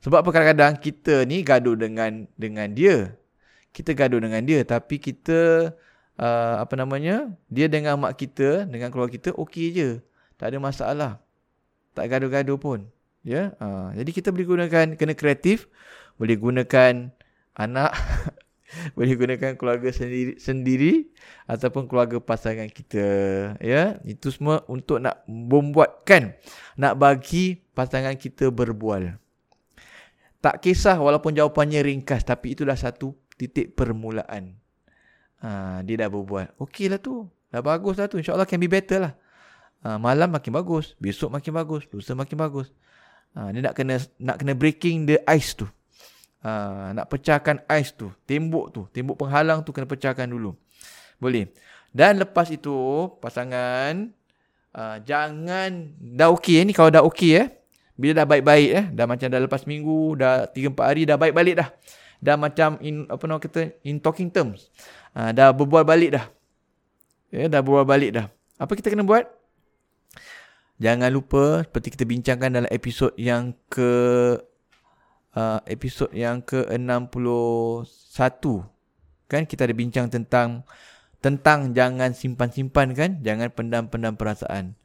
Sebab 0.04 0.20
apa 0.20 0.30
kadang-kadang 0.36 0.76
kita 0.76 1.24
ni 1.24 1.40
gaduh 1.40 1.72
dengan 1.80 2.28
dengan 2.36 2.68
dia. 2.68 3.16
Kita 3.72 3.96
gaduh 3.96 4.20
dengan 4.20 4.44
dia 4.44 4.60
tapi 4.60 5.00
kita 5.00 5.72
uh, 6.20 6.54
apa 6.60 6.76
namanya? 6.76 7.32
Dia 7.48 7.72
dengan 7.72 7.96
mak 7.96 8.20
kita, 8.20 8.68
dengan 8.68 8.92
keluarga 8.92 9.16
kita 9.16 9.32
okey 9.32 9.72
je. 9.72 9.90
Tak 10.36 10.52
ada 10.52 10.58
masalah. 10.60 11.12
Tak 11.96 12.04
gaduh-gaduh 12.12 12.60
pun. 12.60 12.84
Ya. 13.24 13.56
Uh, 13.56 13.96
jadi 13.96 14.10
kita 14.12 14.28
boleh 14.28 14.44
gunakan 14.44 14.86
kena 15.00 15.16
kreatif, 15.16 15.72
boleh 16.20 16.36
gunakan 16.36 17.08
anak, 17.56 17.96
boleh 19.00 19.16
gunakan 19.16 19.56
keluarga 19.56 19.88
sendiri 19.88 20.36
sendiri 20.36 21.08
ataupun 21.48 21.88
keluarga 21.88 22.20
pasangan 22.20 22.68
kita. 22.68 23.08
Ya. 23.56 24.04
Itu 24.04 24.28
semua 24.28 24.68
untuk 24.68 25.00
nak 25.00 25.24
membuatkan 25.24 26.36
nak 26.76 27.00
bagi 27.00 27.64
pasangan 27.72 28.20
kita 28.20 28.52
berbual. 28.52 29.23
Tak 30.44 30.60
kisah 30.60 31.00
walaupun 31.00 31.32
jawapannya 31.32 31.80
ringkas 31.80 32.20
tapi 32.28 32.52
itulah 32.52 32.76
satu 32.76 33.16
titik 33.40 33.72
permulaan. 33.72 34.60
Ha, 35.40 35.80
dia 35.80 36.04
dah 36.04 36.12
berbual. 36.12 36.52
Okey 36.60 36.92
lah 36.92 37.00
tu. 37.00 37.24
Dah 37.48 37.64
bagus 37.64 37.96
lah 37.96 38.12
tu. 38.12 38.20
InsyaAllah 38.20 38.44
can 38.44 38.60
be 38.60 38.68
better 38.68 39.08
lah. 39.08 39.12
Ha, 39.80 39.96
malam 39.96 40.28
makin 40.28 40.52
bagus. 40.52 40.92
Besok 41.00 41.32
makin 41.32 41.56
bagus. 41.56 41.88
Lusa 41.88 42.12
makin 42.12 42.36
bagus. 42.36 42.68
Ha, 43.32 43.56
dia 43.56 43.64
nak 43.64 43.72
kena 43.72 43.96
nak 44.20 44.36
kena 44.36 44.52
breaking 44.52 45.08
the 45.08 45.16
ice 45.24 45.56
tu. 45.56 45.64
Ha, 46.44 46.92
nak 46.92 47.08
pecahkan 47.08 47.64
ice 47.80 47.96
tu. 47.96 48.12
Tembok 48.28 48.66
tu. 48.68 48.84
Tembok 48.92 49.24
penghalang 49.24 49.64
tu 49.64 49.72
kena 49.72 49.88
pecahkan 49.88 50.28
dulu. 50.28 50.52
Boleh. 51.16 51.56
Dan 51.88 52.20
lepas 52.20 52.52
itu 52.52 52.76
pasangan 53.16 54.12
uh, 54.76 54.98
jangan 55.06 55.94
dah 55.94 56.34
okey 56.34 56.60
eh, 56.60 56.64
ni 56.66 56.76
kalau 56.76 56.90
dah 56.90 57.06
okey 57.06 57.32
eh. 57.38 57.48
Bila 57.94 58.22
dah 58.22 58.26
baik-baik 58.26 58.70
eh, 58.74 58.86
dah 58.90 59.06
macam 59.06 59.26
dah 59.30 59.38
lepas 59.38 59.62
minggu, 59.70 60.18
dah 60.18 60.50
3 60.50 60.74
4 60.74 60.90
hari 60.90 61.02
dah 61.06 61.14
baik 61.14 61.34
balik 61.34 61.54
dah. 61.62 61.68
Dah 62.18 62.34
macam 62.34 62.74
in 62.82 63.06
apa 63.06 63.22
nama 63.26 63.38
kata 63.38 63.70
in 63.86 64.02
talking 64.02 64.32
terms. 64.32 64.66
Uh, 65.14 65.30
dah 65.30 65.54
berbual 65.54 65.86
balik 65.86 66.18
dah. 66.18 66.26
Ya, 67.30 67.46
dah 67.46 67.62
berbual 67.62 67.86
balik 67.86 68.18
dah. 68.18 68.26
Apa 68.58 68.74
kita 68.74 68.90
kena 68.90 69.06
buat? 69.06 69.30
Jangan 70.82 71.10
lupa 71.14 71.62
seperti 71.62 71.94
kita 71.94 72.02
bincangkan 72.02 72.50
dalam 72.50 72.70
episod 72.70 73.14
yang 73.14 73.54
ke 73.70 73.90
uh, 75.38 75.62
episod 75.70 76.10
yang 76.10 76.42
ke-61 76.42 78.42
kan 79.30 79.42
kita 79.48 79.66
ada 79.66 79.74
bincang 79.74 80.06
tentang 80.10 80.62
tentang 81.18 81.72
jangan 81.72 82.12
simpan-simpan 82.12 82.92
kan, 82.92 83.10
jangan 83.24 83.48
pendam-pendam 83.48 84.12
perasaan. 84.12 84.76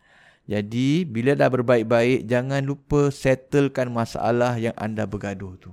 Jadi 0.50 1.06
bila 1.06 1.38
dah 1.38 1.46
berbaik-baik 1.46 2.26
jangan 2.26 2.66
lupa 2.66 3.14
settlekan 3.14 3.94
masalah 3.94 4.58
yang 4.58 4.74
anda 4.82 5.06
bergaduh 5.06 5.54
tu. 5.62 5.70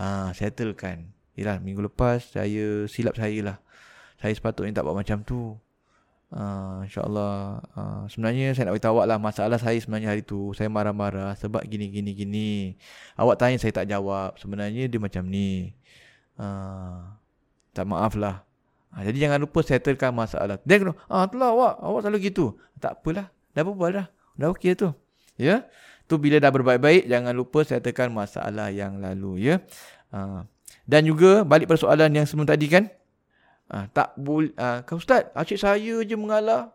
Ha, 0.00 0.32
settlekan. 0.32 1.12
Yalah 1.36 1.60
minggu 1.60 1.84
lepas 1.84 2.24
saya 2.32 2.88
silap 2.88 3.20
saya 3.20 3.36
lah. 3.44 3.56
Saya 4.16 4.32
sepatutnya 4.32 4.80
tak 4.80 4.88
buat 4.88 4.96
macam 4.96 5.20
tu. 5.20 5.60
Ha, 6.32 6.88
InsyaAllah. 6.88 7.36
Ha, 7.76 7.80
sebenarnya 8.08 8.56
saya 8.56 8.72
nak 8.72 8.80
beritahu 8.80 8.96
awak 8.96 9.06
lah 9.12 9.18
masalah 9.20 9.60
saya 9.60 9.76
sebenarnya 9.76 10.08
hari 10.08 10.24
tu. 10.24 10.56
Saya 10.56 10.72
marah-marah 10.72 11.36
sebab 11.36 11.60
gini 11.68 11.92
gini 11.92 12.16
gini. 12.16 12.50
Awak 13.20 13.36
tanya 13.36 13.60
saya 13.60 13.76
tak 13.76 13.92
jawab. 13.92 14.40
Sebenarnya 14.40 14.88
dia 14.88 14.96
macam 14.96 15.28
ni. 15.28 15.76
Ha, 16.40 17.12
tak 17.76 17.84
maaf 17.84 18.16
lah. 18.16 18.40
Ha, 18.96 19.04
jadi 19.04 19.28
jangan 19.28 19.44
lupa 19.44 19.60
settlekan 19.60 20.16
masalah. 20.16 20.56
Dia 20.64 20.80
kena, 20.80 20.96
ah 21.12 21.28
itulah 21.28 21.52
awak. 21.52 21.74
Awak 21.84 22.00
selalu 22.08 22.32
gitu. 22.32 22.56
Tak 22.80 23.04
apalah. 23.04 23.35
Dah 23.56 23.64
berbual 23.64 23.90
dah. 23.96 24.06
Dah 24.36 24.52
okey 24.52 24.76
tu. 24.76 24.92
Ya. 25.40 25.64
Tu 26.06 26.20
bila 26.20 26.36
dah 26.38 26.52
berbaik-baik 26.52 27.08
jangan 27.08 27.32
lupa 27.32 27.64
settlekan 27.64 28.12
masalah 28.12 28.68
yang 28.68 29.00
lalu 29.00 29.48
ya. 29.48 29.64
Ha. 30.12 30.44
Dan 30.86 31.02
juga 31.08 31.42
balik 31.42 31.66
pada 31.66 31.80
soalan 31.80 32.12
yang 32.14 32.28
sebelum 32.28 32.46
tadi 32.46 32.68
kan. 32.68 32.86
Ha, 33.66 33.90
tak 33.90 34.14
boleh 34.14 34.54
ha, 34.54 34.86
kau 34.86 35.02
ustaz, 35.02 35.26
asyik 35.34 35.58
saya 35.58 35.94
je 36.06 36.14
mengalah. 36.14 36.70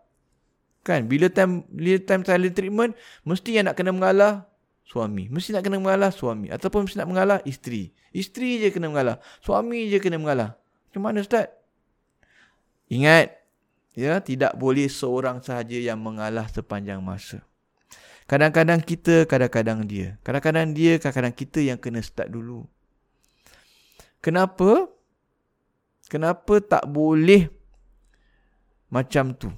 Kan 0.84 1.08
bila 1.08 1.30
time 1.30 1.64
bila 1.70 2.02
time 2.02 2.26
silent 2.26 2.58
treatment 2.58 2.92
mesti 3.24 3.56
yang 3.56 3.70
nak 3.70 3.78
kena 3.78 3.94
mengalah 3.96 4.50
suami. 4.84 5.32
Mesti 5.32 5.56
nak 5.56 5.64
kena 5.64 5.80
mengalah 5.80 6.12
suami 6.12 6.52
ataupun 6.52 6.90
mesti 6.90 7.00
nak 7.00 7.10
mengalah 7.14 7.38
isteri. 7.48 7.94
Isteri 8.12 8.68
je 8.68 8.68
kena 8.76 8.92
mengalah. 8.92 9.24
Suami 9.40 9.88
je 9.88 10.02
kena 10.04 10.20
mengalah. 10.20 10.60
Macam 10.92 11.02
mana 11.08 11.24
ustaz? 11.24 11.48
Ingat 12.92 13.41
Ya, 13.92 14.24
tidak 14.24 14.56
boleh 14.56 14.88
seorang 14.88 15.44
sahaja 15.44 15.76
yang 15.76 16.00
mengalah 16.00 16.48
sepanjang 16.48 17.04
masa. 17.04 17.44
Kadang-kadang 18.24 18.80
kita, 18.80 19.28
kadang-kadang 19.28 19.84
dia. 19.84 20.16
Kadang-kadang 20.24 20.72
dia, 20.72 20.96
kadang-kadang 20.96 21.36
kita 21.36 21.60
yang 21.60 21.76
kena 21.76 22.00
start 22.00 22.32
dulu. 22.32 22.64
Kenapa? 24.24 24.88
Kenapa 26.08 26.64
tak 26.64 26.88
boleh 26.88 27.52
macam 28.88 29.36
tu? 29.36 29.52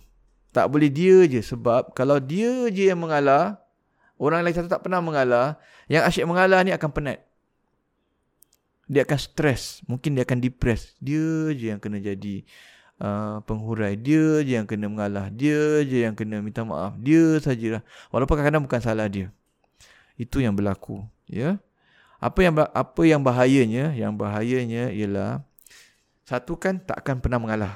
Tak 0.49 0.69
boleh 0.69 0.89
dia 0.89 1.29
je 1.29 1.41
sebab 1.41 1.93
kalau 1.93 2.17
dia 2.17 2.69
je 2.73 2.89
yang 2.89 2.97
mengalah, 2.97 3.61
orang 4.17 4.41
lain 4.41 4.57
satu 4.57 4.69
tak 4.69 4.81
pernah 4.81 5.01
mengalah, 5.01 5.61
yang 5.85 6.01
asyik 6.09 6.25
mengalah 6.25 6.65
ni 6.65 6.73
akan 6.73 6.89
penat. 6.89 7.21
Dia 8.89 9.05
akan 9.05 9.19
stres, 9.21 9.85
mungkin 9.85 10.17
dia 10.17 10.25
akan 10.25 10.41
depres. 10.41 10.97
Dia 10.97 11.53
je 11.53 11.69
yang 11.73 11.81
kena 11.81 12.01
jadi 12.01 12.41
uh, 13.03 13.43
penghurai 13.43 13.99
dia 13.99 14.39
je 14.41 14.55
yang 14.55 14.65
kena 14.65 14.87
mengalah 14.87 15.27
dia 15.27 15.83
je 15.83 16.07
yang 16.07 16.15
kena 16.15 16.39
minta 16.39 16.63
maaf 16.63 16.95
dia 16.97 17.37
sajalah. 17.43 17.83
Walaupun 18.09 18.39
kadang-kadang 18.39 18.63
bukan 18.63 18.79
salah 18.79 19.07
dia. 19.11 19.29
Itu 20.15 20.39
yang 20.39 20.55
berlaku 20.55 21.03
ya. 21.27 21.59
Apa 22.23 22.39
yang 22.39 22.55
apa 22.55 23.01
yang 23.03 23.19
bahayanya? 23.19 23.91
Yang 23.91 24.13
bahayanya 24.15 24.95
ialah 24.95 25.43
satu 26.23 26.55
kan 26.55 26.79
tak 26.79 27.03
akan 27.03 27.19
pernah 27.19 27.39
mengalah. 27.43 27.73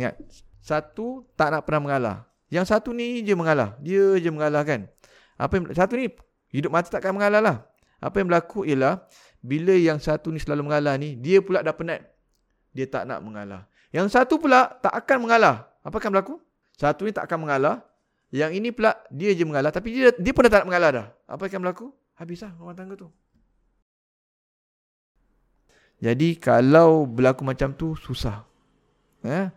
Ingat 0.00 0.16
satu 0.64 1.28
tak 1.36 1.52
nak 1.52 1.68
pernah 1.68 1.82
mengalah. 1.84 2.16
Yang 2.48 2.72
satu 2.72 2.96
ni 2.96 3.20
je 3.20 3.36
mengalah. 3.36 3.76
Dia 3.84 4.16
je 4.16 4.30
mengalah 4.32 4.64
kan. 4.64 4.88
Apa 5.36 5.60
yang 5.60 5.64
satu 5.76 6.00
ni 6.00 6.08
hidup 6.48 6.72
mati 6.72 6.88
takkan 6.88 7.12
mengalah 7.12 7.44
lah. 7.44 7.56
Apa 8.00 8.24
yang 8.24 8.32
berlaku 8.32 8.64
ialah 8.64 9.04
bila 9.44 9.76
yang 9.76 10.00
satu 10.00 10.32
ni 10.32 10.40
selalu 10.40 10.72
mengalah 10.72 10.96
ni 10.96 11.12
dia 11.20 11.44
pula 11.44 11.60
dah 11.60 11.76
penat. 11.76 12.08
Dia 12.72 12.88
tak 12.88 13.08
nak 13.08 13.20
mengalah 13.20 13.68
yang 13.94 14.06
satu 14.10 14.38
pula 14.40 14.78
tak 14.82 14.92
akan 14.92 15.26
mengalah. 15.28 15.70
Apa 15.86 16.02
akan 16.02 16.10
berlaku? 16.18 16.36
Satu 16.74 17.06
ni 17.06 17.14
tak 17.14 17.30
akan 17.30 17.46
mengalah. 17.46 17.86
Yang 18.34 18.58
ini 18.58 18.68
pula 18.74 18.98
dia 19.08 19.30
je 19.32 19.46
mengalah. 19.46 19.70
Tapi 19.70 19.94
dia 19.94 20.10
dia 20.12 20.32
pun 20.34 20.42
dah 20.46 20.50
tak 20.50 20.60
nak 20.66 20.68
mengalah 20.68 20.90
dah. 20.90 21.06
Apa 21.30 21.46
akan 21.46 21.60
berlaku? 21.62 21.86
Habislah 22.18 22.52
rumah 22.58 22.74
tangga 22.74 22.98
tu. 22.98 23.08
Jadi 26.02 26.36
kalau 26.36 27.08
berlaku 27.08 27.46
macam 27.46 27.72
tu 27.72 27.96
susah. 27.96 28.44
Eh? 29.24 29.48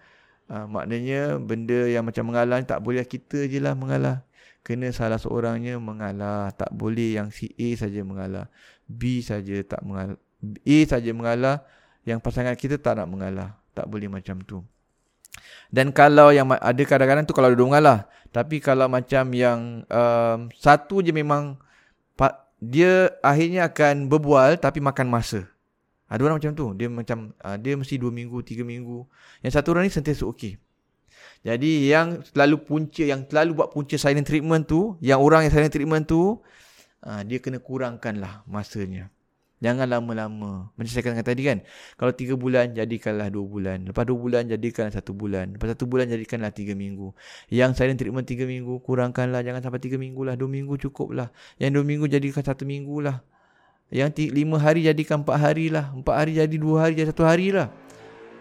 Ha, 0.49 0.65
maknanya 0.65 1.37
benda 1.37 1.85
yang 1.85 2.07
macam 2.07 2.31
mengalah 2.31 2.57
tak 2.63 2.79
boleh 2.79 3.03
kita 3.03 3.49
je 3.49 3.59
lah 3.59 3.75
mengalah. 3.75 4.23
Kena 4.63 4.93
salah 4.93 5.19
seorangnya 5.19 5.81
mengalah. 5.81 6.53
Tak 6.55 6.71
boleh 6.71 7.17
yang 7.19 7.33
si 7.33 7.51
A 7.57 7.75
saja 7.75 8.05
mengalah. 8.05 8.47
B 8.85 9.19
saja 9.19 9.59
tak 9.65 9.83
mengalah. 9.83 10.15
A 10.45 10.77
saja 10.87 11.11
mengalah. 11.11 11.65
Yang 12.07 12.23
pasangan 12.23 12.55
kita 12.55 12.79
tak 12.79 12.95
nak 12.95 13.11
mengalah 13.11 13.58
tak 13.73 13.85
boleh 13.87 14.09
macam 14.09 14.41
tu. 14.43 14.61
Dan 15.69 15.93
kalau 15.93 16.33
yang 16.33 16.49
ada 16.49 16.83
kadang-kadang 16.83 17.25
tu 17.29 17.33
kalau 17.37 17.53
dua 17.53 17.67
mengalah. 17.69 17.99
Tapi 18.29 18.61
kalau 18.61 18.85
macam 18.85 19.33
yang 19.33 19.85
um, 19.89 20.39
satu 20.53 21.01
je 21.01 21.13
memang 21.13 21.57
dia 22.59 23.07
akhirnya 23.23 23.71
akan 23.71 24.11
berbual 24.11 24.59
tapi 24.59 24.83
makan 24.83 25.07
masa. 25.07 25.47
Ada 26.11 26.27
orang 26.27 26.43
macam 26.43 26.51
tu. 26.51 26.75
Dia 26.75 26.91
macam 26.91 27.31
uh, 27.39 27.55
dia 27.55 27.79
mesti 27.79 27.95
dua 27.95 28.11
minggu, 28.11 28.43
tiga 28.43 28.67
minggu. 28.67 29.07
Yang 29.39 29.53
satu 29.55 29.71
orang 29.71 29.87
ni 29.87 29.93
sentiasa 29.93 30.27
okey. 30.27 30.59
Jadi 31.39 31.87
yang 31.87 32.19
selalu 32.27 32.59
punca, 32.67 33.03
yang 33.07 33.23
selalu 33.23 33.55
buat 33.55 33.71
punca 33.71 33.95
silent 33.95 34.27
treatment 34.27 34.67
tu, 34.67 34.99
yang 34.99 35.23
orang 35.23 35.47
yang 35.47 35.53
silent 35.55 35.71
treatment 35.71 36.03
tu, 36.03 36.43
uh, 37.07 37.21
dia 37.23 37.39
kena 37.39 37.63
kurangkan 37.63 38.19
lah 38.19 38.43
masanya. 38.43 39.07
Jangan 39.59 39.91
lama-lama. 39.91 40.71
Macam 40.71 40.87
saya 40.87 41.03
katakan 41.03 41.27
tadi 41.27 41.43
kan. 41.43 41.57
Kalau 41.99 42.15
tiga 42.15 42.39
bulan, 42.39 42.71
jadikanlah 42.71 43.27
dua 43.27 43.43
bulan. 43.43 43.91
Lepas 43.91 44.07
dua 44.07 44.15
bulan, 44.15 44.47
jadikanlah 44.47 44.95
satu 44.95 45.11
bulan. 45.11 45.59
Lepas 45.59 45.75
satu 45.75 45.83
bulan, 45.83 46.07
jadikanlah 46.07 46.55
tiga 46.55 46.79
minggu. 46.79 47.11
Yang 47.51 47.75
silent 47.75 47.99
treatment 47.99 48.23
tiga 48.23 48.47
minggu, 48.47 48.79
kurangkanlah. 48.79 49.43
Jangan 49.43 49.59
sampai 49.59 49.83
tiga 49.83 49.99
minggu 49.99 50.23
lah. 50.23 50.39
Dua 50.39 50.47
minggu 50.47 50.79
cukup 50.79 51.11
lah. 51.11 51.27
Yang 51.59 51.71
dua 51.75 51.83
minggu, 51.83 52.05
jadikan 52.07 52.39
satu 52.39 52.63
minggu 52.63 53.03
lah. 53.03 53.19
Yang 53.91 54.31
lima 54.31 54.63
hari, 54.63 54.87
jadikan 54.87 55.27
empat 55.27 55.35
hari 55.35 55.67
lah. 55.67 55.91
Empat 55.91 56.15
hari, 56.15 56.39
jadi 56.39 56.55
dua 56.55 56.87
hari, 56.87 56.93
jadi 56.95 57.11
satu 57.11 57.27
hari 57.27 57.51
lah. 57.51 57.67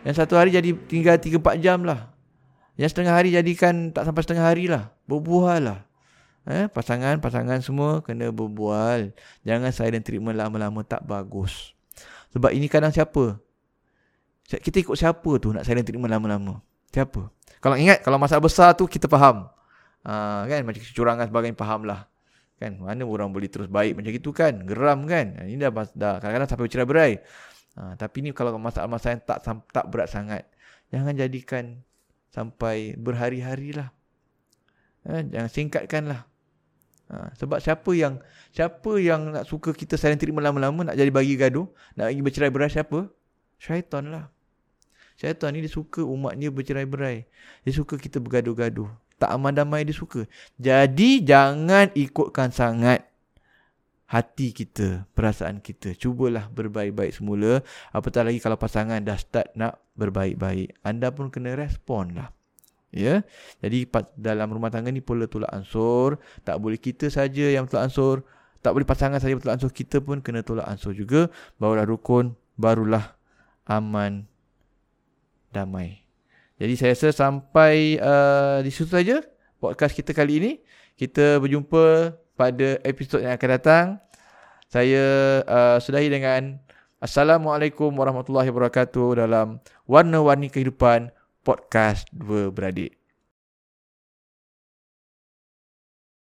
Yang 0.06 0.22
satu 0.22 0.38
hari, 0.38 0.54
jadi 0.54 0.70
tinggal 0.86 1.18
tiga 1.18 1.42
empat 1.42 1.58
jam 1.58 1.82
lah. 1.82 2.14
Yang 2.78 2.94
setengah 2.94 3.14
hari, 3.18 3.34
jadikan 3.34 3.90
tak 3.90 4.06
sampai 4.06 4.22
setengah 4.22 4.46
hari 4.46 4.70
lah. 4.70 4.94
Berbuah 5.10 5.58
lah. 5.58 5.87
Eh, 6.48 6.64
pasangan-pasangan 6.72 7.60
semua 7.60 8.00
kena 8.00 8.32
berbual. 8.32 9.12
Jangan 9.44 9.68
silent 9.68 10.00
treatment 10.00 10.32
lama-lama 10.32 10.80
tak 10.80 11.04
bagus. 11.04 11.76
Sebab 12.32 12.56
ini 12.56 12.72
kadang 12.72 12.88
siapa? 12.88 13.36
Kita 14.48 14.80
ikut 14.80 14.96
siapa 14.96 15.30
tu 15.36 15.52
nak 15.52 15.68
silent 15.68 15.84
treatment 15.84 16.08
lama-lama? 16.08 16.64
Siapa? 16.88 17.28
Kalau 17.60 17.76
ingat, 17.76 18.00
kalau 18.00 18.16
masalah 18.16 18.40
besar 18.40 18.72
tu 18.72 18.88
kita 18.88 19.04
faham. 19.12 19.44
Uh, 20.08 20.48
kan 20.48 20.64
macam 20.64 20.80
kecurangan 20.80 21.28
sebagainya 21.28 21.58
faham 21.60 21.84
lah. 21.84 22.08
Kan 22.56 22.80
mana 22.80 23.04
orang 23.04 23.28
boleh 23.28 23.52
terus 23.52 23.68
baik 23.68 24.00
macam 24.00 24.08
itu 24.08 24.30
kan? 24.32 24.64
Geram 24.64 25.04
kan? 25.04 25.36
Ini 25.44 25.68
dah 25.68 25.70
dah 25.92 26.16
kadang-kadang 26.16 26.48
sampai 26.48 26.64
bercerai 26.64 26.88
berai. 26.88 27.12
Uh, 27.76 27.92
tapi 28.00 28.24
ni 28.24 28.32
kalau 28.32 28.56
masalah-masalah 28.56 29.20
yang 29.20 29.24
tak 29.28 29.38
tak 29.68 29.84
berat 29.92 30.08
sangat, 30.08 30.48
jangan 30.88 31.12
jadikan 31.12 31.84
sampai 32.32 32.96
berhari-hari 32.96 33.76
lah. 33.76 33.92
Uh, 35.04 35.20
jangan 35.28 35.50
singkatkan 35.52 36.08
lah. 36.08 36.24
Uh, 37.08 37.32
sebab 37.40 37.56
siapa 37.56 37.88
yang 37.96 38.20
siapa 38.52 39.00
yang 39.00 39.32
nak 39.32 39.48
suka 39.48 39.72
kita 39.72 39.96
silent 39.96 40.20
treatment 40.20 40.44
lama-lama 40.44 40.92
nak 40.92 40.96
jadi 41.00 41.08
bagi 41.08 41.40
gaduh, 41.40 41.64
nak 41.96 42.12
bagi 42.12 42.20
bercerai 42.20 42.52
berai 42.52 42.68
siapa? 42.68 43.08
Syaitan 43.56 44.12
lah. 44.12 44.28
Syaitan 45.18 45.50
ni 45.56 45.66
dia 45.66 45.72
suka 45.72 46.04
umatnya 46.04 46.52
bercerai-berai. 46.52 47.26
Dia 47.66 47.72
suka 47.74 47.98
kita 47.98 48.22
bergaduh-gaduh. 48.22 48.86
Tak 49.18 49.34
aman 49.34 49.50
damai 49.50 49.82
dia 49.82 49.96
suka. 49.96 50.30
Jadi 50.62 51.26
jangan 51.26 51.90
ikutkan 51.96 52.54
sangat 52.54 53.02
hati 54.06 54.54
kita, 54.54 55.10
perasaan 55.18 55.58
kita. 55.58 55.98
Cubalah 55.98 56.46
berbaik-baik 56.54 57.18
semula. 57.18 57.66
Apatah 57.90 58.22
lagi 58.22 58.38
kalau 58.38 58.54
pasangan 58.54 59.02
dah 59.02 59.18
start 59.18 59.52
nak 59.58 59.82
berbaik-baik. 59.98 60.78
Anda 60.86 61.10
pun 61.10 61.34
kena 61.34 61.58
respon 61.58 62.14
lah. 62.14 62.30
Ya. 62.88 63.24
Jadi 63.60 63.84
dalam 64.16 64.48
rumah 64.48 64.72
tangga 64.72 64.88
ni 64.88 65.04
pola 65.04 65.28
tolak 65.28 65.52
ansur. 65.52 66.20
Tak 66.44 66.56
boleh 66.56 66.80
kita 66.80 67.12
saja 67.12 67.52
yang 67.52 67.68
tolak 67.68 67.92
ansur. 67.92 68.24
Tak 68.64 68.74
boleh 68.74 68.86
pasangan 68.88 69.20
saja 69.20 69.36
tolak 69.36 69.60
ansur. 69.60 69.70
Kita 69.72 70.00
pun 70.00 70.24
kena 70.24 70.40
tolak 70.40 70.64
ansur 70.64 70.96
juga. 70.96 71.28
Barulah 71.60 71.84
rukun. 71.84 72.32
Barulah 72.58 73.14
aman 73.68 74.24
damai. 75.52 76.02
Jadi 76.58 76.74
saya 76.74 76.92
rasa 76.96 77.08
sampai 77.14 78.02
uh, 78.02 78.58
di 78.66 78.70
situ 78.74 78.90
saja 78.90 79.22
podcast 79.62 79.94
kita 79.94 80.10
kali 80.10 80.42
ini. 80.42 80.52
Kita 80.98 81.38
berjumpa 81.38 82.16
pada 82.34 82.82
episod 82.82 83.22
yang 83.22 83.38
akan 83.38 83.50
datang. 83.54 83.86
Saya 84.66 85.06
uh, 85.46 85.78
sudahi 85.78 86.10
dengan 86.10 86.58
Assalamualaikum 86.98 87.94
warahmatullahi 87.94 88.50
wabarakatuh 88.50 89.22
dalam 89.22 89.62
Warna-Warni 89.86 90.50
Kehidupan 90.50 91.14
Podcast 91.48 92.04
Dua 92.12 92.52
Beradik. 92.52 92.97